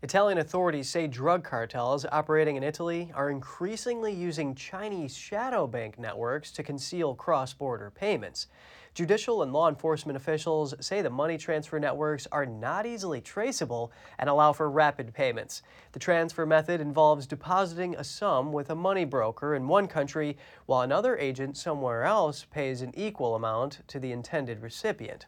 [0.03, 6.51] Italian authorities say drug cartels operating in Italy are increasingly using Chinese shadow bank networks
[6.51, 8.45] to conceal cross border payments.
[8.93, 14.29] Judicial and law enforcement officials say the money transfer networks are not easily traceable and
[14.29, 15.63] allow for rapid payments.
[15.93, 20.81] The transfer method involves depositing a sum with a money broker in one country while
[20.81, 25.25] another agent somewhere else pays an equal amount to the intended recipient.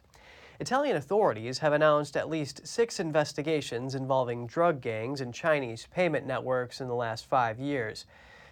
[0.60, 6.82] Italian authorities have announced at least six investigations involving drug gangs and Chinese payment networks
[6.82, 8.04] in the last five years.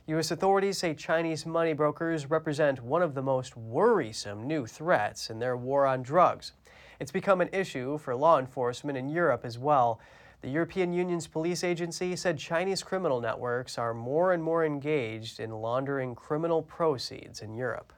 [0.06, 0.30] U.S.
[0.30, 5.54] authorities say Chinese money brokers represent one of the most worrisome new threats in their
[5.54, 6.52] war on drugs.
[6.98, 10.00] It's become an issue for law enforcement in Europe as well.
[10.40, 15.50] The European Union's police agency said Chinese criminal networks are more and more engaged in
[15.50, 17.92] laundering criminal proceeds in Europe.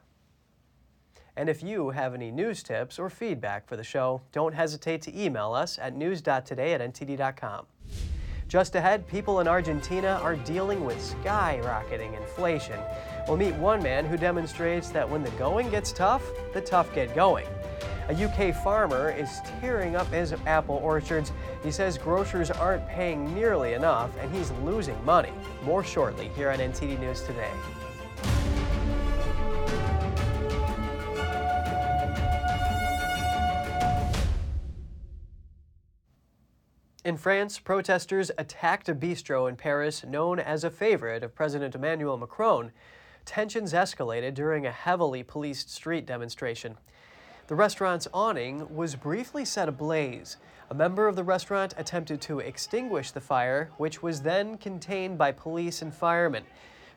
[1.37, 5.19] And if you have any news tips or feedback for the show, don't hesitate to
[5.19, 7.65] email us at news.today at ntd.com.
[8.47, 12.77] Just ahead, people in Argentina are dealing with skyrocketing inflation.
[13.25, 17.15] We'll meet one man who demonstrates that when the going gets tough, the tough get
[17.15, 17.47] going.
[18.09, 21.31] A UK farmer is tearing up his apple orchards.
[21.63, 25.31] He says grocers aren't paying nearly enough and he's losing money.
[25.63, 27.51] More shortly here on NTD News Today.
[37.03, 42.15] In France, protesters attacked a bistro in Paris known as a favorite of President Emmanuel
[42.15, 42.71] Macron.
[43.25, 46.77] Tensions escalated during a heavily policed street demonstration.
[47.47, 50.37] The restaurant's awning was briefly set ablaze.
[50.69, 55.31] A member of the restaurant attempted to extinguish the fire, which was then contained by
[55.31, 56.43] police and firemen.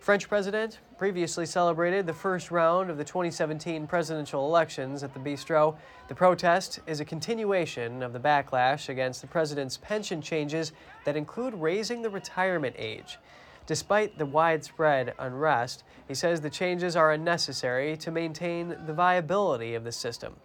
[0.05, 5.79] French president previously celebrated the first round of the 2017 presidential elections at the bistro.
[6.09, 10.73] The protest is a continuation of the backlash against the president's pension changes
[11.07, 13.17] that include raising the retirement age.
[13.65, 19.85] Despite the widespread unrest, he says the changes are unnecessary to maintain the viability of
[19.85, 20.37] the system.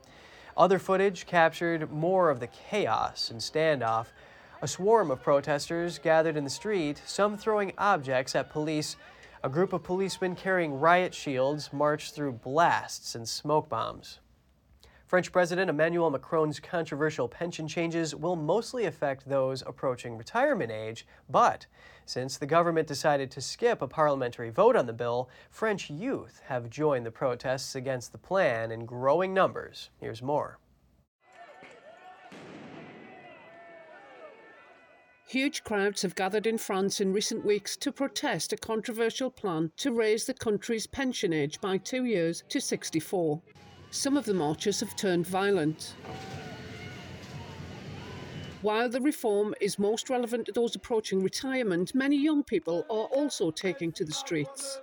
[0.55, 4.05] Other footage captured more of the chaos and standoff.
[4.61, 8.95] A swarm of protesters gathered in the street, some throwing objects at police
[9.41, 14.19] a group of policemen carrying riot shields marched through blasts and smoke bombs.
[15.07, 21.65] French President Emmanuel Macron's controversial pension changes will mostly affect those approaching retirement age, but
[22.05, 26.69] since the government decided to skip a parliamentary vote on the bill, French youth have
[26.69, 29.89] joined the protests against the plan in growing numbers.
[29.99, 30.59] Here's more.
[35.29, 39.91] Huge crowds have gathered in France in recent weeks to protest a controversial plan to
[39.91, 43.39] raise the country's pension age by two years to 64.
[43.91, 45.93] Some of the marchers have turned violent.
[48.63, 53.51] While the reform is most relevant to those approaching retirement, many young people are also
[53.51, 54.81] taking to the streets.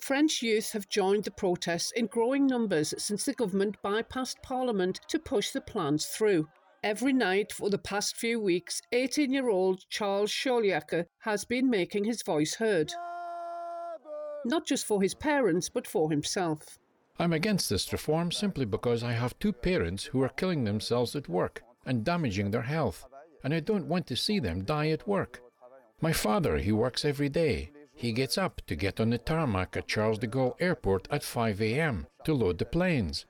[0.00, 5.20] French youth have joined the protests in growing numbers since the government bypassed parliament to
[5.20, 6.48] push the plans through.
[6.86, 12.04] Every night for the past few weeks, 18 year old Charles Scholiaker has been making
[12.04, 12.92] his voice heard.
[14.44, 16.78] Not just for his parents, but for himself.
[17.18, 21.28] I'm against this reform simply because I have two parents who are killing themselves at
[21.28, 23.04] work and damaging their health,
[23.42, 25.42] and I don't want to see them die at work.
[26.00, 27.72] My father, he works every day.
[27.96, 31.60] He gets up to get on the tarmac at Charles de Gaulle Airport at 5
[31.62, 32.06] a.m.
[32.22, 33.26] to load the planes.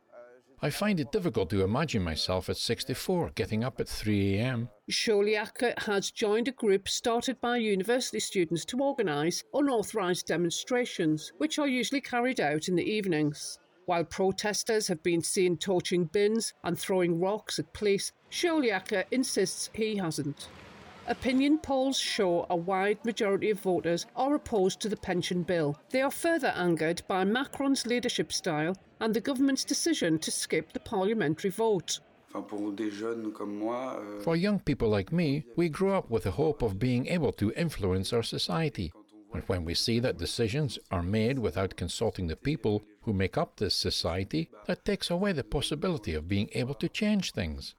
[0.62, 4.71] I find it difficult to imagine myself at 64 getting up at 3 a.m.
[4.90, 11.69] Sholiaka has joined a group started by university students to organise unauthorised demonstrations, which are
[11.69, 13.59] usually carried out in the evenings.
[13.85, 19.96] While protesters have been seen torching bins and throwing rocks at police, Sholiaka insists he
[19.96, 20.48] hasn't.
[21.09, 25.79] Opinion polls show a wide majority of voters are opposed to the pension bill.
[25.90, 30.81] They are further angered by Macron's leadership style and the government's decision to skip the
[30.81, 32.00] parliamentary vote.
[32.33, 37.52] For young people like me, we grew up with the hope of being able to
[37.52, 38.92] influence our society.
[39.33, 43.57] And when we see that decisions are made without consulting the people who make up
[43.57, 47.77] this society, that takes away the possibility of being able to change things.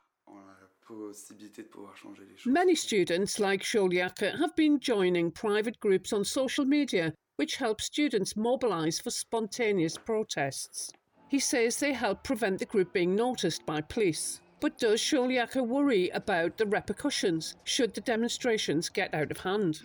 [2.46, 8.36] Many students, like Sholiaka, have been joining private groups on social media which help students
[8.36, 10.92] mobilise for spontaneous protests.
[11.30, 14.42] He says they help prevent the group being noticed by police.
[14.60, 19.82] But does Sholiaka worry about the repercussions should the demonstrations get out of hand?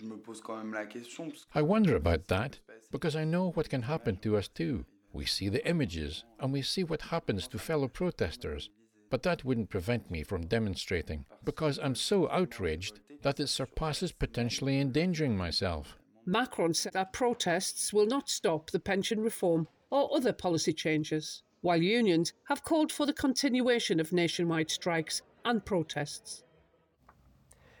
[1.53, 2.59] I wonder about that
[2.91, 4.85] because I know what can happen to us too.
[5.11, 8.71] We see the images and we see what happens to fellow protesters.
[9.13, 14.79] But that wouldn't prevent me from demonstrating because I'm so outraged that it surpasses potentially
[14.79, 15.99] endangering myself.
[16.25, 21.79] Macron said that protests will not stop the pension reform or other policy changes, while
[21.79, 26.43] unions have called for the continuation of nationwide strikes and protests.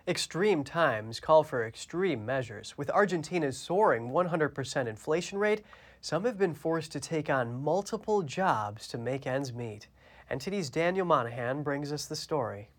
[0.07, 2.77] Extreme times call for extreme measures.
[2.77, 5.63] With Argentina's soaring 100% inflation rate,
[5.99, 9.87] some have been forced to take on multiple jobs to make ends meet.
[10.31, 12.69] NTD's Daniel Monahan brings us the story.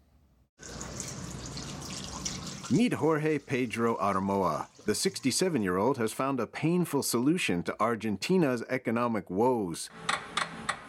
[2.71, 4.67] Meet Jorge Pedro Armoa.
[4.87, 9.91] The 67 year old has found a painful solution to Argentina's economic woes.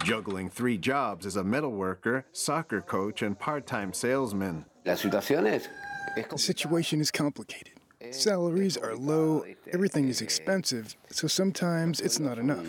[0.03, 4.65] Juggling three jobs as a metal worker, soccer coach, and part time salesman.
[4.83, 7.74] The situation is complicated.
[8.11, 12.65] Salaries are low, everything is expensive, so sometimes it's not enough.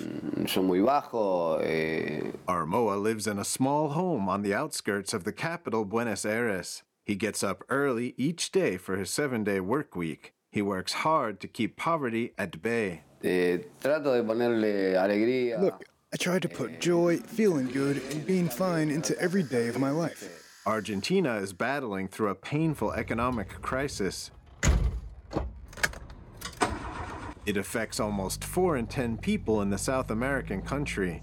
[2.49, 6.83] Armoa lives in a small home on the outskirts of the capital, Buenos Aires.
[7.05, 10.33] He gets up early each day for his seven day work week.
[10.51, 13.03] He works hard to keep poverty at bay.
[15.61, 19.79] Look, I try to put joy, feeling good, and being fine into every day of
[19.79, 20.45] my life.
[20.67, 24.31] Argentina is battling through a painful economic crisis.
[27.47, 31.23] It affects almost 4 in 10 people in the South American country.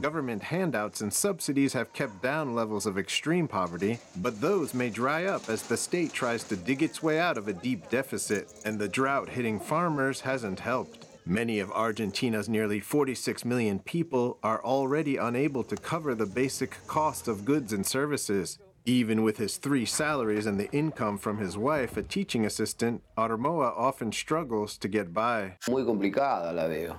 [0.00, 5.24] Government handouts and subsidies have kept down levels of extreme poverty, but those may dry
[5.24, 8.78] up as the state tries to dig its way out of a deep deficit, and
[8.78, 11.06] the drought hitting farmers hasn't helped.
[11.26, 17.26] Many of Argentina's nearly 46 million people are already unable to cover the basic cost
[17.26, 18.58] of goods and services.
[18.88, 23.74] Even with his three salaries and the income from his wife, a teaching assistant, Armoa
[23.76, 25.58] often struggles to get by.
[25.68, 26.96] Muy complicada la veo.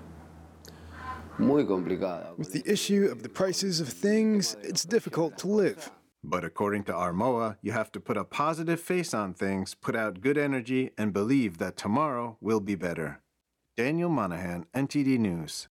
[1.40, 2.38] Muy complicada.
[2.38, 5.90] With the issue of the prices of things, it's difficult to live.
[6.24, 10.22] But according to Armoa, you have to put a positive face on things, put out
[10.22, 13.22] good energy, and believe that tomorrow will be better.
[13.76, 15.70] Daniel Monahan, NTD News.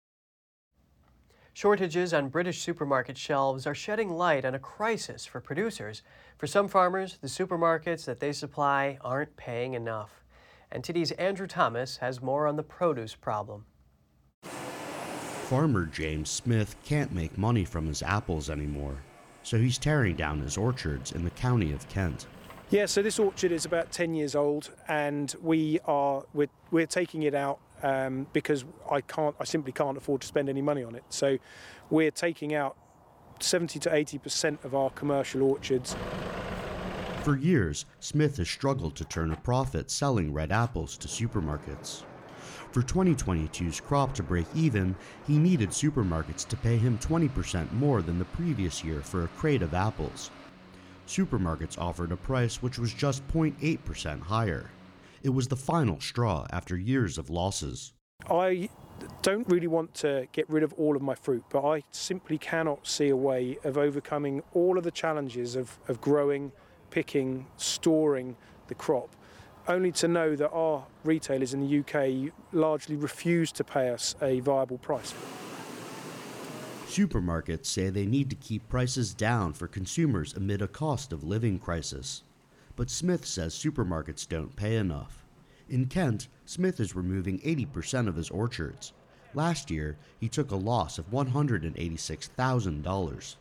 [1.59, 6.03] Shortages on British supermarket shelves are shedding light on a crisis for producers.
[6.37, 10.23] For some farmers, the supermarkets that they supply aren't paying enough.
[10.71, 13.65] And NTD's Andrew Thomas has more on the produce problem.
[14.45, 18.99] Farmer James Smith can't make money from his apples anymore,
[19.43, 22.29] so he's tearing down his orchards in the county of Kent.
[22.71, 27.25] Yeah, so this orchard is about 10 years old, and we are we're, we're taking
[27.25, 30.95] it out um, because I can't, I simply can't afford to spend any money on
[30.95, 31.05] it.
[31.09, 31.39] So
[31.91, 32.76] we're taking out
[33.41, 35.97] 70 to 80 percent of our commercial orchards.
[37.22, 42.05] For years, Smith has struggled to turn a profit selling red apples to supermarkets.
[42.72, 44.95] For 2022's crop to break even,
[45.26, 49.62] he needed supermarkets to pay him 20% more than the previous year for a crate
[49.62, 50.31] of apples.
[51.07, 54.70] Supermarkets offered a price which was just 0.8% higher.
[55.23, 57.93] It was the final straw after years of losses.
[58.31, 58.69] I
[59.23, 62.87] don't really want to get rid of all of my fruit, but I simply cannot
[62.87, 66.53] see a way of overcoming all of the challenges of, of growing,
[66.91, 68.37] picking, storing
[68.69, 69.14] the crop,
[69.66, 74.41] only to know that our retailers in the UK largely refuse to pay us a
[74.41, 75.14] viable price.
[76.87, 81.59] Supermarkets say they need to keep prices down for consumers amid a cost of living
[81.59, 82.23] crisis
[82.79, 85.24] but Smith says supermarkets don't pay enough.
[85.68, 88.93] In Kent, Smith is removing 80% of his orchards.
[89.35, 93.37] Last year, he took a loss of $186,000.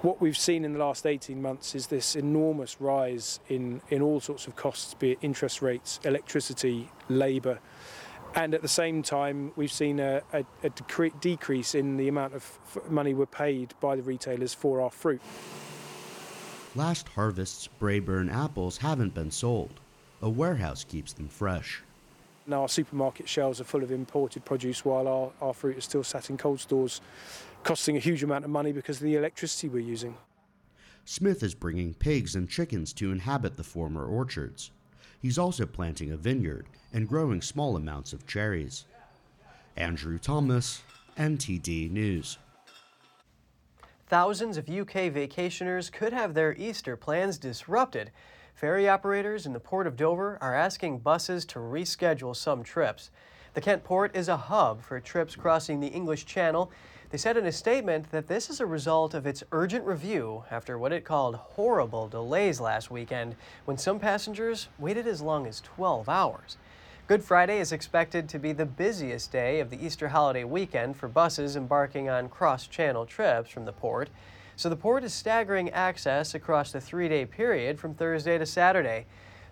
[0.00, 4.20] what we've seen in the last 18 months is this enormous rise in, in all
[4.20, 7.58] sorts of costs, be it interest rates, electricity, labour.
[8.34, 10.70] And at the same time, we've seen a, a, a
[11.20, 12.58] decrease in the amount of
[12.88, 15.20] money we're paid by the retailers for our fruit.
[16.74, 19.78] Last harvest's Braeburn apples haven't been sold.
[20.22, 21.82] A warehouse keeps them fresh.
[22.46, 26.02] Now our supermarket shelves are full of imported produce while our, our fruit is still
[26.02, 27.02] sat in cold stores,
[27.62, 30.16] costing a huge amount of money because of the electricity we're using.
[31.04, 34.70] Smith is bringing pigs and chickens to inhabit the former orchards.
[35.20, 38.86] He's also planting a vineyard and growing small amounts of cherries.
[39.76, 40.80] Andrew Thomas,
[41.18, 42.38] NTD News.
[44.12, 48.10] Thousands of UK vacationers could have their Easter plans disrupted.
[48.54, 53.10] Ferry operators in the Port of Dover are asking buses to reschedule some trips.
[53.54, 56.70] The Kent Port is a hub for trips crossing the English Channel.
[57.08, 60.76] They said in a statement that this is a result of its urgent review after
[60.76, 63.34] what it called horrible delays last weekend
[63.64, 66.58] when some passengers waited as long as 12 hours.
[67.08, 71.08] Good Friday is expected to be the busiest day of the Easter holiday weekend for
[71.08, 74.08] buses embarking on cross channel trips from the port.
[74.54, 79.06] So the port is staggering access across the three day period from Thursday to Saturday.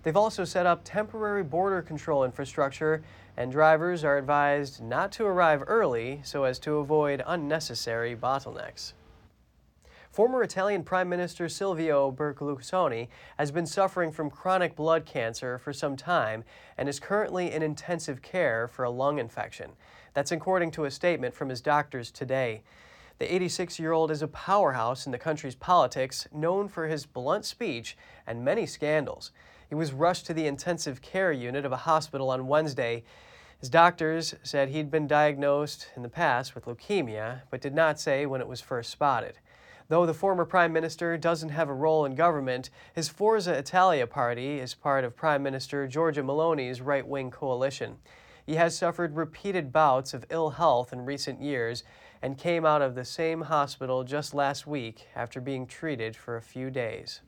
[0.05, 3.03] They've also set up temporary border control infrastructure,
[3.37, 8.93] and drivers are advised not to arrive early so as to avoid unnecessary bottlenecks.
[10.11, 13.07] Former Italian Prime Minister Silvio Berlusconi
[13.39, 16.43] has been suffering from chronic blood cancer for some time
[16.77, 19.71] and is currently in intensive care for a lung infection.
[20.13, 22.63] That's according to a statement from his doctors today.
[23.19, 27.45] The 86 year old is a powerhouse in the country's politics, known for his blunt
[27.45, 27.97] speech
[28.27, 29.31] and many scandals.
[29.69, 33.05] He was rushed to the intensive care unit of a hospital on Wednesday.
[33.61, 38.27] His doctors said he'd been diagnosed in the past with leukemia, but did not say
[38.27, 39.39] when it was first spotted.
[39.91, 44.61] Though the former prime minister doesn't have a role in government, his Forza Italia party
[44.61, 47.97] is part of Prime Minister Giorgia Meloni's right wing coalition.
[48.47, 51.82] He has suffered repeated bouts of ill health in recent years
[52.22, 56.43] and came out of the same hospital just last week after being treated for a
[56.43, 57.20] few days.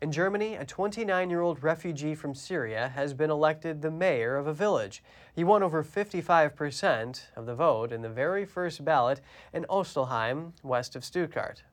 [0.00, 4.46] In Germany, a 29 year old refugee from Syria has been elected the mayor of
[4.46, 5.02] a village.
[5.34, 9.20] He won over 55% of the vote in the very first ballot
[9.52, 11.64] in Ostelsheim, west of Stuttgart.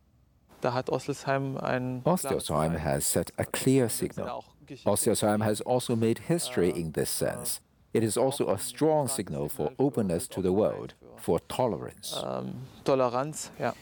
[0.64, 4.46] Ostelsheim has set a clear signal.
[4.88, 7.60] Ostelsheim has also made history in this sense.
[7.94, 12.16] It is also a strong signal for openness to the world, for tolerance.
[12.84, 13.74] Toleranz, ja.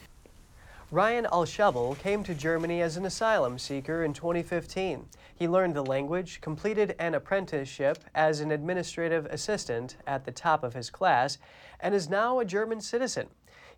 [0.94, 5.06] Ryyan Alshebl came to Germany as an asylum seeker in 2015.
[5.34, 10.74] He learned the language, completed an apprenticeship as an administrative assistant at the top of
[10.74, 11.38] his class,
[11.80, 13.26] and is now a German citizen.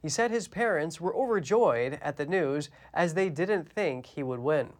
[0.03, 4.41] He said his parents were overjoyed at the news as they didn't think he would
[4.41, 4.75] win.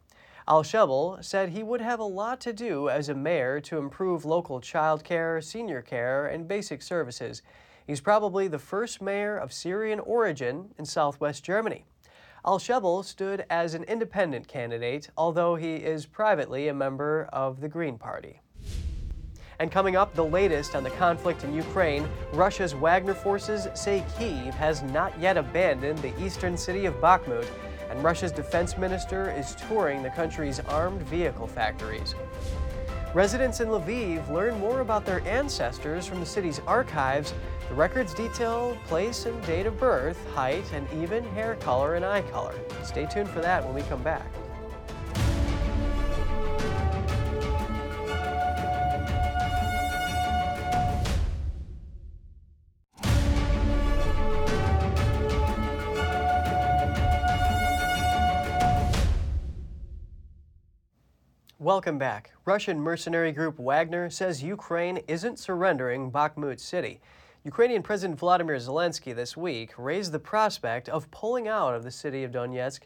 [0.47, 4.61] Alshebl said he would have a lot to do as a mayor to improve local
[4.61, 7.41] child care, senior care, and basic services.
[7.87, 11.87] He's probably the first mayor of Syrian origin in southwest Germany.
[12.47, 17.99] Alshebl stood as an independent candidate, although he is privately a member of the Green
[17.99, 18.41] Party.
[19.59, 24.55] And coming up, the latest on the conflict in Ukraine, Russia's Wagner forces say Kyiv
[24.55, 27.49] has not yet abandoned the eastern city of Bakhmut,
[27.91, 32.15] and Russia's defense minister is touring the country's armed vehicle factories.
[33.13, 37.35] Residents in Lviv learn more about their ancestors from the city's archives
[37.69, 42.23] the records detail place and date of birth, height, and even hair color and eye
[42.23, 42.55] color.
[42.85, 44.27] Stay tuned for that when we come back.
[61.59, 62.31] Welcome back.
[62.45, 67.01] Russian mercenary group Wagner says Ukraine isn't surrendering Bakhmut city.
[67.47, 72.25] Ukrainian President Vladimir Zelensky this week raised the prospect of pulling out of the city
[72.25, 72.81] of Donetsk.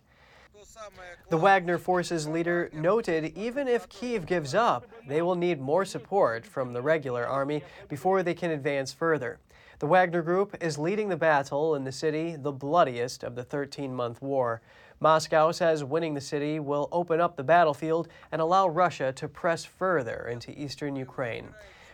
[1.31, 6.45] The Wagner forces leader noted even if Kiev gives up, they will need more support
[6.45, 9.41] from the regular army before they can advance further.
[9.79, 13.95] The Wagner Group is leading the battle in the city, the bloodiest of the 13
[13.95, 14.61] month war.
[15.01, 19.65] Moscow says winning the city will open up the battlefield and allow Russia to press
[19.65, 21.49] further into eastern Ukraine.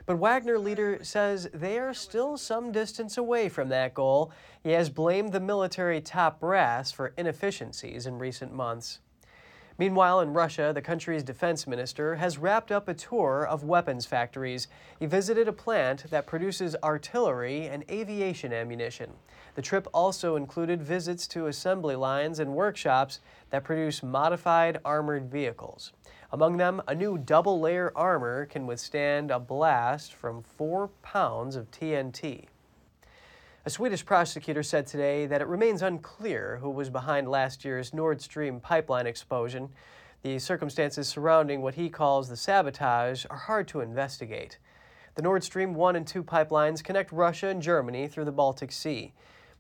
[0.07, 4.31] But Wagner leader says they are still some distance away from that goal.
[4.63, 9.01] He has blamed the military top brass for inefficiencies in recent months.
[9.79, 14.69] Meanwhile, in Russia, the country's defense minister has wrapped up a tour of weapons factories.
[14.99, 19.11] He visited a plant that produces artillery and aviation ammunition.
[19.55, 25.93] The trip also included visits to assembly lines and workshops that produce modified armored vehicles.
[26.33, 31.71] Among them, a new double layer armor can withstand a blast from four pounds of
[31.71, 32.47] TNT.
[33.65, 38.21] A Swedish prosecutor said today that it remains unclear who was behind last year's Nord
[38.21, 39.71] Stream pipeline explosion.
[40.23, 44.59] The circumstances surrounding what he calls the sabotage are hard to investigate.
[45.15, 49.13] The Nord Stream 1 and 2 pipelines connect Russia and Germany through the Baltic Sea.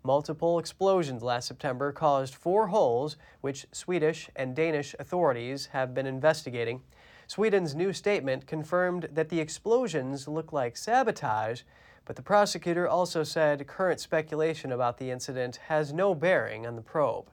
[0.06, 6.82] Multiple explosions last September caused four holes, which Swedish and Danish authorities have been investigating.
[7.26, 11.62] Sweden's new statement confirmed that the explosions look like sabotage,
[12.04, 16.82] but the prosecutor also said current speculation about the incident has no bearing on the
[16.82, 17.28] probe.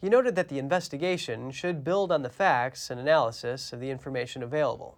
[0.00, 4.42] He noted that the investigation should build on the facts and analysis of the information
[4.42, 4.96] available.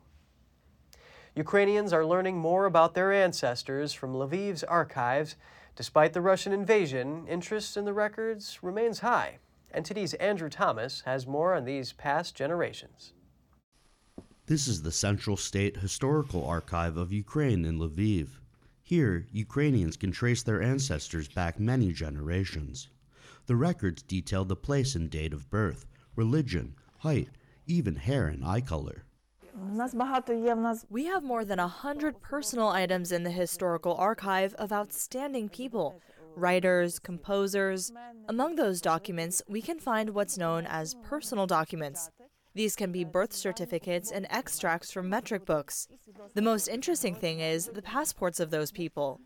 [1.34, 5.34] Ukrainians are learning more about their ancestors from Lviv's archives.
[5.78, 9.38] Despite the Russian invasion, interest in the records remains high.
[9.72, 13.12] NTD's Andrew Thomas has more on these past generations.
[14.46, 18.40] This is the Central State Historical Archive of Ukraine in Lviv.
[18.82, 22.88] Here, Ukrainians can trace their ancestors back many generations.
[23.46, 27.28] The records detail the place and date of birth, religion, height,
[27.68, 29.04] even hair and eye color.
[30.90, 36.00] We have more than a hundred personal items in the historical archive of outstanding people,
[36.36, 37.92] writers, composers.
[38.28, 42.10] Among those documents, we can find what's known as personal documents,
[42.58, 45.86] these can be birth certificates and extracts from metric books.
[46.34, 49.20] The most interesting thing is the passports of those people.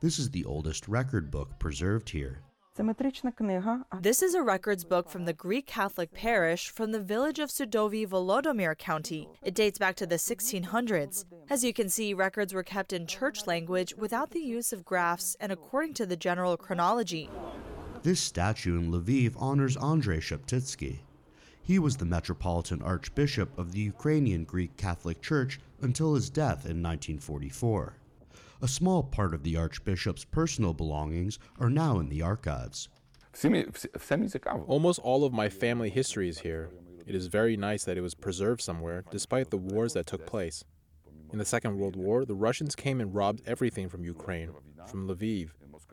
[0.00, 2.42] This is the oldest record book preserved here.
[4.02, 8.06] This is a records book from the Greek Catholic parish from the village of Sudovi
[8.06, 9.30] Volodomir County.
[9.42, 11.24] It dates back to the 1600s.
[11.48, 15.38] As you can see, records were kept in church language without the use of graphs
[15.40, 17.30] and according to the general chronology.
[18.02, 20.98] This statue in Lviv honors Andrei Sheptytsky,
[21.62, 26.82] he was the Metropolitan Archbishop of the Ukrainian Greek Catholic Church until his death in
[26.82, 27.96] 1944.
[28.62, 32.88] A small part of the Archbishop's personal belongings are now in the archives.
[34.66, 36.70] Almost all of my family history is here.
[37.06, 40.64] It is very nice that it was preserved somewhere, despite the wars that took place.
[41.32, 44.52] In the Second World War, the Russians came and robbed everything from Ukraine,
[44.86, 45.50] from Lviv,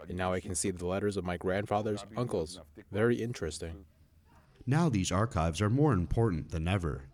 [0.07, 2.61] and now I can see the letters of my grandfather's uncles.
[2.91, 3.86] Very interesting.
[4.66, 7.09] Now these archives are more important than ever.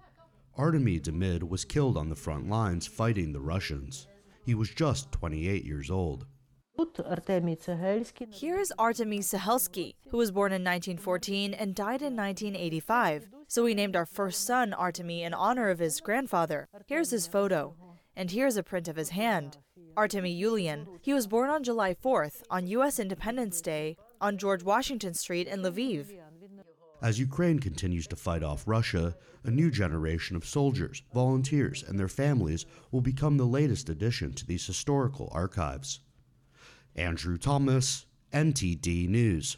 [0.57, 4.07] Artemy Demid was killed on the front lines fighting the Russians.
[4.45, 6.25] He was just 28 years old.
[8.31, 13.27] Here is Artemy Sahelsky, who was born in 1914 and died in 1985.
[13.49, 16.69] So we named our first son Artemy in honor of his grandfather.
[16.87, 17.75] Here's his photo.
[18.15, 19.57] And here's a print of his hand.
[19.97, 20.87] Artemy Yulian.
[21.01, 22.99] He was born on July 4th, on U.S.
[22.99, 26.07] Independence Day, on George Washington Street in Lviv.
[27.01, 32.09] As Ukraine continues to fight off Russia, a new generation of soldiers, volunteers, and their
[32.09, 36.01] families will become the latest addition to these historical archives.
[36.97, 39.55] Andrew Thomas, NTD News.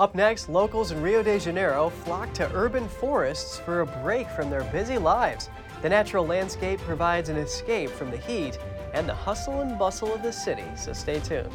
[0.00, 4.48] Up next, locals in Rio de Janeiro flock to urban forests for a break from
[4.48, 5.50] their busy lives.
[5.82, 8.58] The natural landscape provides an escape from the heat
[8.94, 11.52] and the hustle and bustle of the city, so stay tuned.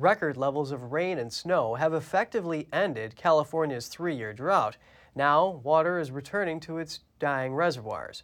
[0.00, 4.76] Record levels of rain and snow have effectively ended California's three year drought.
[5.16, 8.22] Now, water is returning to its dying reservoirs.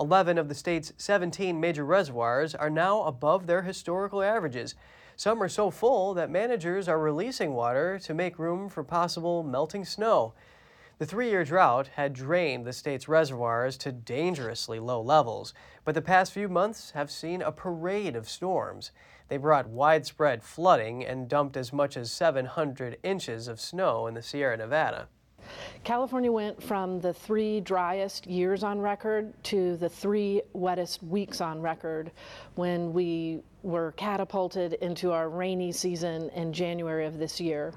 [0.00, 4.74] 11 of the state's 17 major reservoirs are now above their historical averages.
[5.14, 9.84] Some are so full that managers are releasing water to make room for possible melting
[9.84, 10.34] snow.
[10.98, 15.54] The three year drought had drained the state's reservoirs to dangerously low levels,
[15.84, 18.90] but the past few months have seen a parade of storms.
[19.32, 24.20] They brought widespread flooding and dumped as much as 700 inches of snow in the
[24.20, 25.08] Sierra Nevada.
[25.84, 31.62] California went from the three driest years on record to the three wettest weeks on
[31.62, 32.10] record
[32.56, 37.72] when we were catapulted into our rainy season in January of this year.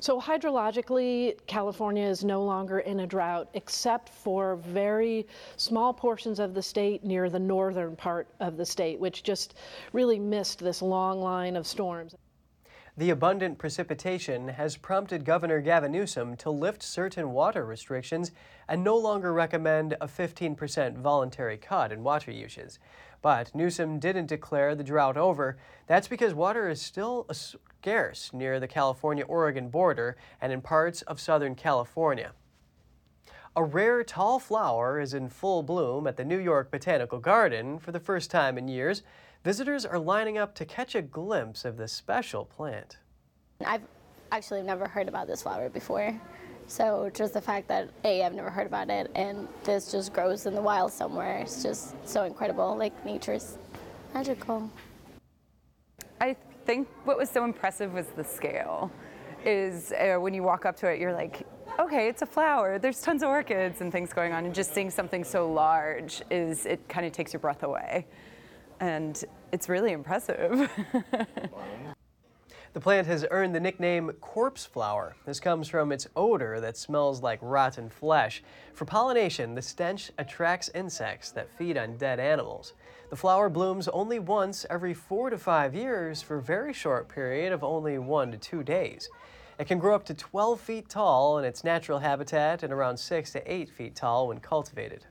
[0.00, 6.54] So hydrologically, California is no longer in a drought except for very small portions of
[6.54, 9.54] the state near the northern part of the state, which just
[9.92, 12.14] really missed this long line of storms.
[12.98, 18.32] The abundant precipitation has prompted Governor Gavin Newsom to lift certain water restrictions
[18.68, 22.80] and no longer recommend a 15% voluntary cut in water uses.
[23.20, 25.58] But Newsom didn't declare the drought over.
[25.86, 31.20] That's because water is still scarce near the California Oregon border and in parts of
[31.20, 32.32] Southern California.
[33.56, 37.90] A rare tall flower is in full bloom at the New York Botanical Garden for
[37.90, 39.02] the first time in years.
[39.42, 42.98] Visitors are lining up to catch a glimpse of this special plant.
[43.64, 43.82] I've
[44.30, 46.14] actually never heard about this flower before.
[46.68, 50.46] So just the fact that A, I've never heard about it, and this just grows
[50.46, 52.76] in the wild somewhere, it's just so incredible.
[52.76, 53.58] Like nature's
[54.14, 54.70] magical.
[56.20, 58.92] I think what was so impressive was the scale.
[59.44, 61.46] Is uh, when you walk up to it, you're like,
[61.78, 62.78] okay, it's a flower.
[62.78, 66.66] There's tons of orchids and things going on, and just seeing something so large is
[66.66, 68.06] it kind of takes your breath away
[68.80, 70.70] and it's really impressive.
[72.78, 75.16] the plant has earned the nickname corpse flower.
[75.26, 78.40] This comes from its odor that smells like rotten flesh.
[78.72, 82.74] For pollination, the stench attracts insects that feed on dead animals.
[83.10, 87.52] The flower blooms only once every four to five years for a very short period
[87.52, 89.08] of only one to two days.
[89.58, 93.32] It can grow up to 12 feet tall in its natural habitat and around 6
[93.32, 95.04] to 8 feet tall when cultivated.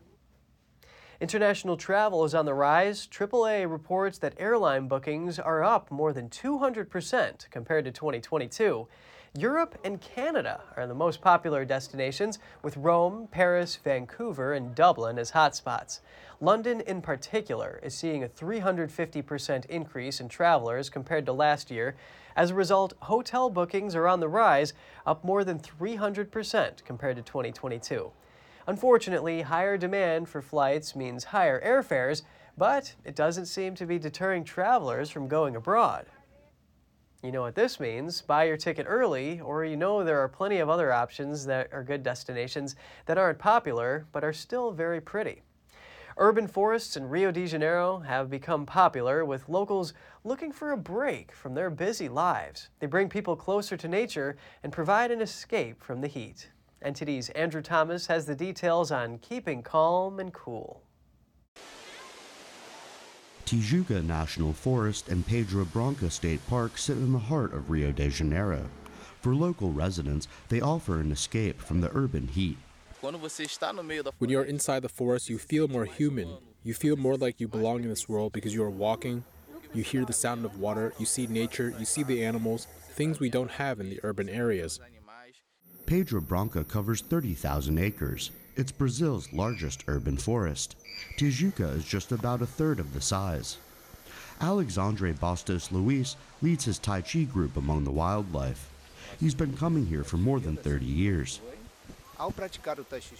[1.19, 3.07] International travel is on the rise.
[3.07, 8.87] AAA reports that airline bookings are up more than 200% compared to 2022.
[9.35, 15.31] Europe and Canada are the most popular destinations, with Rome, Paris, Vancouver, and Dublin as
[15.31, 16.01] hotspots.
[16.39, 21.95] London, in particular, is seeing a 350% increase in travelers compared to last year.
[22.35, 24.73] As a result, hotel bookings are on the rise,
[25.05, 28.11] up more than 300% compared to 2022.
[28.67, 32.23] Unfortunately, higher demand for flights means higher airfares,
[32.57, 36.05] but it doesn't seem to be deterring travelers from going abroad.
[37.23, 40.59] You know what this means buy your ticket early, or you know there are plenty
[40.59, 45.43] of other options that are good destinations that aren't popular but are still very pretty.
[46.17, 49.93] Urban forests in Rio de Janeiro have become popular with locals
[50.23, 52.69] looking for a break from their busy lives.
[52.79, 56.49] They bring people closer to nature and provide an escape from the heat.
[56.85, 60.83] NTD's Andrew Thomas has the details on keeping calm and cool.
[63.45, 68.09] Tijuca National Forest and Pedra Branca State Park sit in the heart of Rio de
[68.09, 68.69] Janeiro.
[69.21, 72.57] For local residents, they offer an escape from the urban heat.
[72.99, 76.37] When you're inside the forest, you feel more human.
[76.63, 79.23] You feel more like you belong in this world because you are walking,
[79.73, 83.29] you hear the sound of water, you see nature, you see the animals, things we
[83.29, 84.79] don't have in the urban areas.
[85.87, 88.31] Pedra Branca covers 30,000 acres.
[88.57, 90.75] It's Brazil's largest urban forest.
[91.17, 93.57] Tijuca is just about a third of the size.
[94.41, 98.69] Alexandre Bastos Luis leads his Tai Chi group among the wildlife.
[99.17, 101.39] He's been coming here for more than 30 years.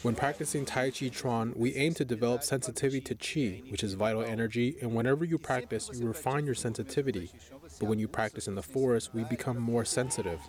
[0.02, 4.24] When practicing Tai Chi Chuan, we aim to develop sensitivity to Qi, which is vital
[4.24, 7.32] energy, and whenever you practice, you refine your sensitivity.
[7.80, 10.42] But when you practice in the forest, we become more sensitive.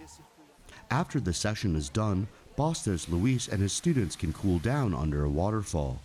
[0.90, 5.28] After the session is done, Bastos Luis and his students can cool down under a
[5.28, 6.00] waterfall.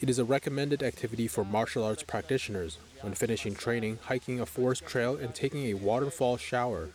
[0.00, 4.84] It is a recommended activity for martial arts practitioners when finishing training, hiking a forest
[4.84, 6.90] trail, and taking a waterfall shower.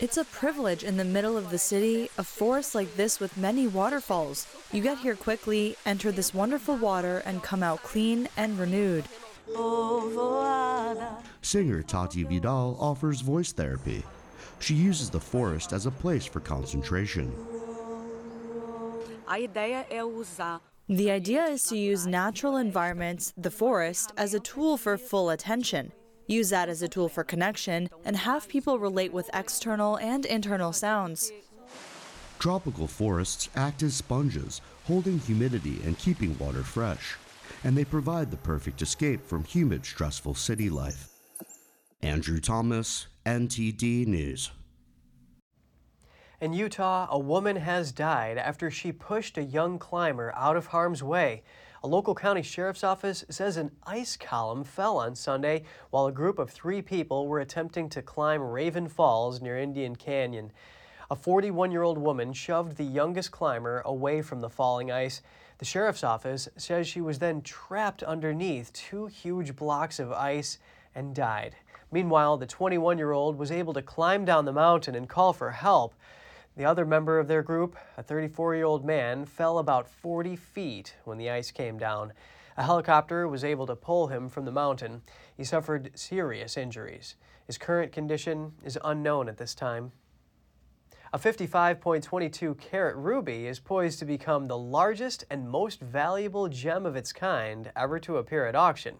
[0.00, 3.66] It's a privilege in the middle of the city, a forest like this with many
[3.66, 4.46] waterfalls.
[4.70, 9.04] You get here quickly, enter this wonderful water, and come out clean and renewed.
[11.42, 14.04] Singer Tati Vidal offers voice therapy.
[14.60, 17.32] She uses the forest as a place for concentration.
[20.88, 25.92] The idea is to use natural environments, the forest, as a tool for full attention.
[26.26, 30.72] Use that as a tool for connection and have people relate with external and internal
[30.72, 31.30] sounds.
[32.38, 37.16] Tropical forests act as sponges, holding humidity and keeping water fresh.
[37.64, 41.17] And they provide the perfect escape from humid, stressful city life.
[42.00, 44.52] Andrew Thomas, NTD News.
[46.40, 51.02] In Utah, a woman has died after she pushed a young climber out of harm's
[51.02, 51.42] way.
[51.82, 56.38] A local county sheriff's office says an ice column fell on Sunday while a group
[56.38, 60.52] of three people were attempting to climb Raven Falls near Indian Canyon.
[61.10, 65.20] A 41 year old woman shoved the youngest climber away from the falling ice.
[65.58, 70.58] The sheriff's office says she was then trapped underneath two huge blocks of ice
[70.94, 71.56] and died.
[71.90, 75.50] Meanwhile, the 21 year old was able to climb down the mountain and call for
[75.50, 75.94] help.
[76.56, 80.96] The other member of their group, a 34 year old man, fell about 40 feet
[81.04, 82.12] when the ice came down.
[82.56, 85.02] A helicopter was able to pull him from the mountain.
[85.36, 87.14] He suffered serious injuries.
[87.46, 89.92] His current condition is unknown at this time.
[91.12, 96.96] A 55.22 carat ruby is poised to become the largest and most valuable gem of
[96.96, 98.96] its kind ever to appear at auction.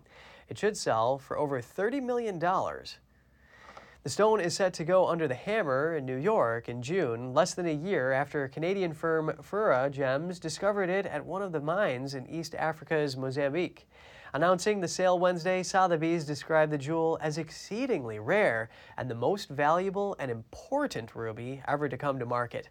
[0.48, 2.38] It should sell for over $30 million.
[2.38, 7.52] The stone is set to go under the hammer in New York in June, less
[7.52, 12.14] than a year after Canadian firm Fura Gems discovered it at one of the mines
[12.14, 13.86] in East Africa's Mozambique.
[14.32, 20.16] Announcing the sale Wednesday, Sotheby's described the jewel as exceedingly rare and the most valuable
[20.18, 22.68] and important ruby ever to come to market.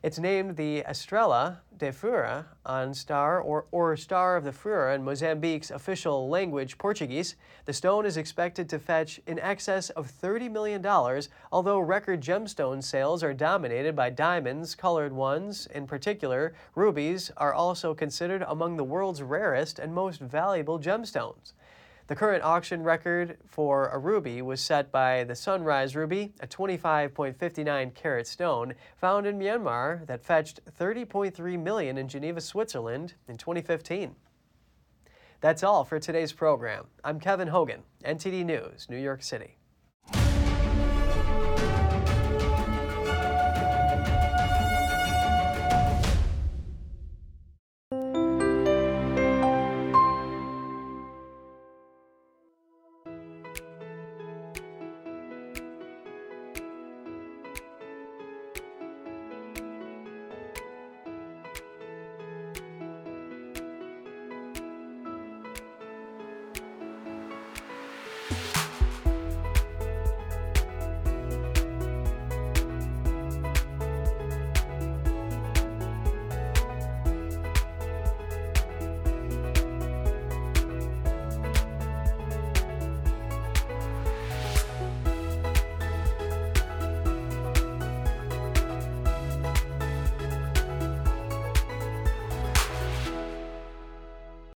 [0.00, 5.02] It's named the Estrela de Fura on star or, or Star of the Fura in
[5.02, 7.34] Mozambique's official language, Portuguese.
[7.64, 10.86] The stone is expected to fetch in excess of $30 million,
[11.50, 15.66] although record gemstone sales are dominated by diamonds, colored ones.
[15.74, 21.54] In particular, rubies are also considered among the world's rarest and most valuable gemstones.
[22.08, 27.94] The current auction record for a ruby was set by the Sunrise Ruby, a 25.59
[27.94, 34.16] carat stone found in Myanmar that fetched 30.3 million in Geneva, Switzerland in 2015.
[35.42, 36.86] That's all for today's program.
[37.04, 39.57] I'm Kevin Hogan, NTD News, New York City.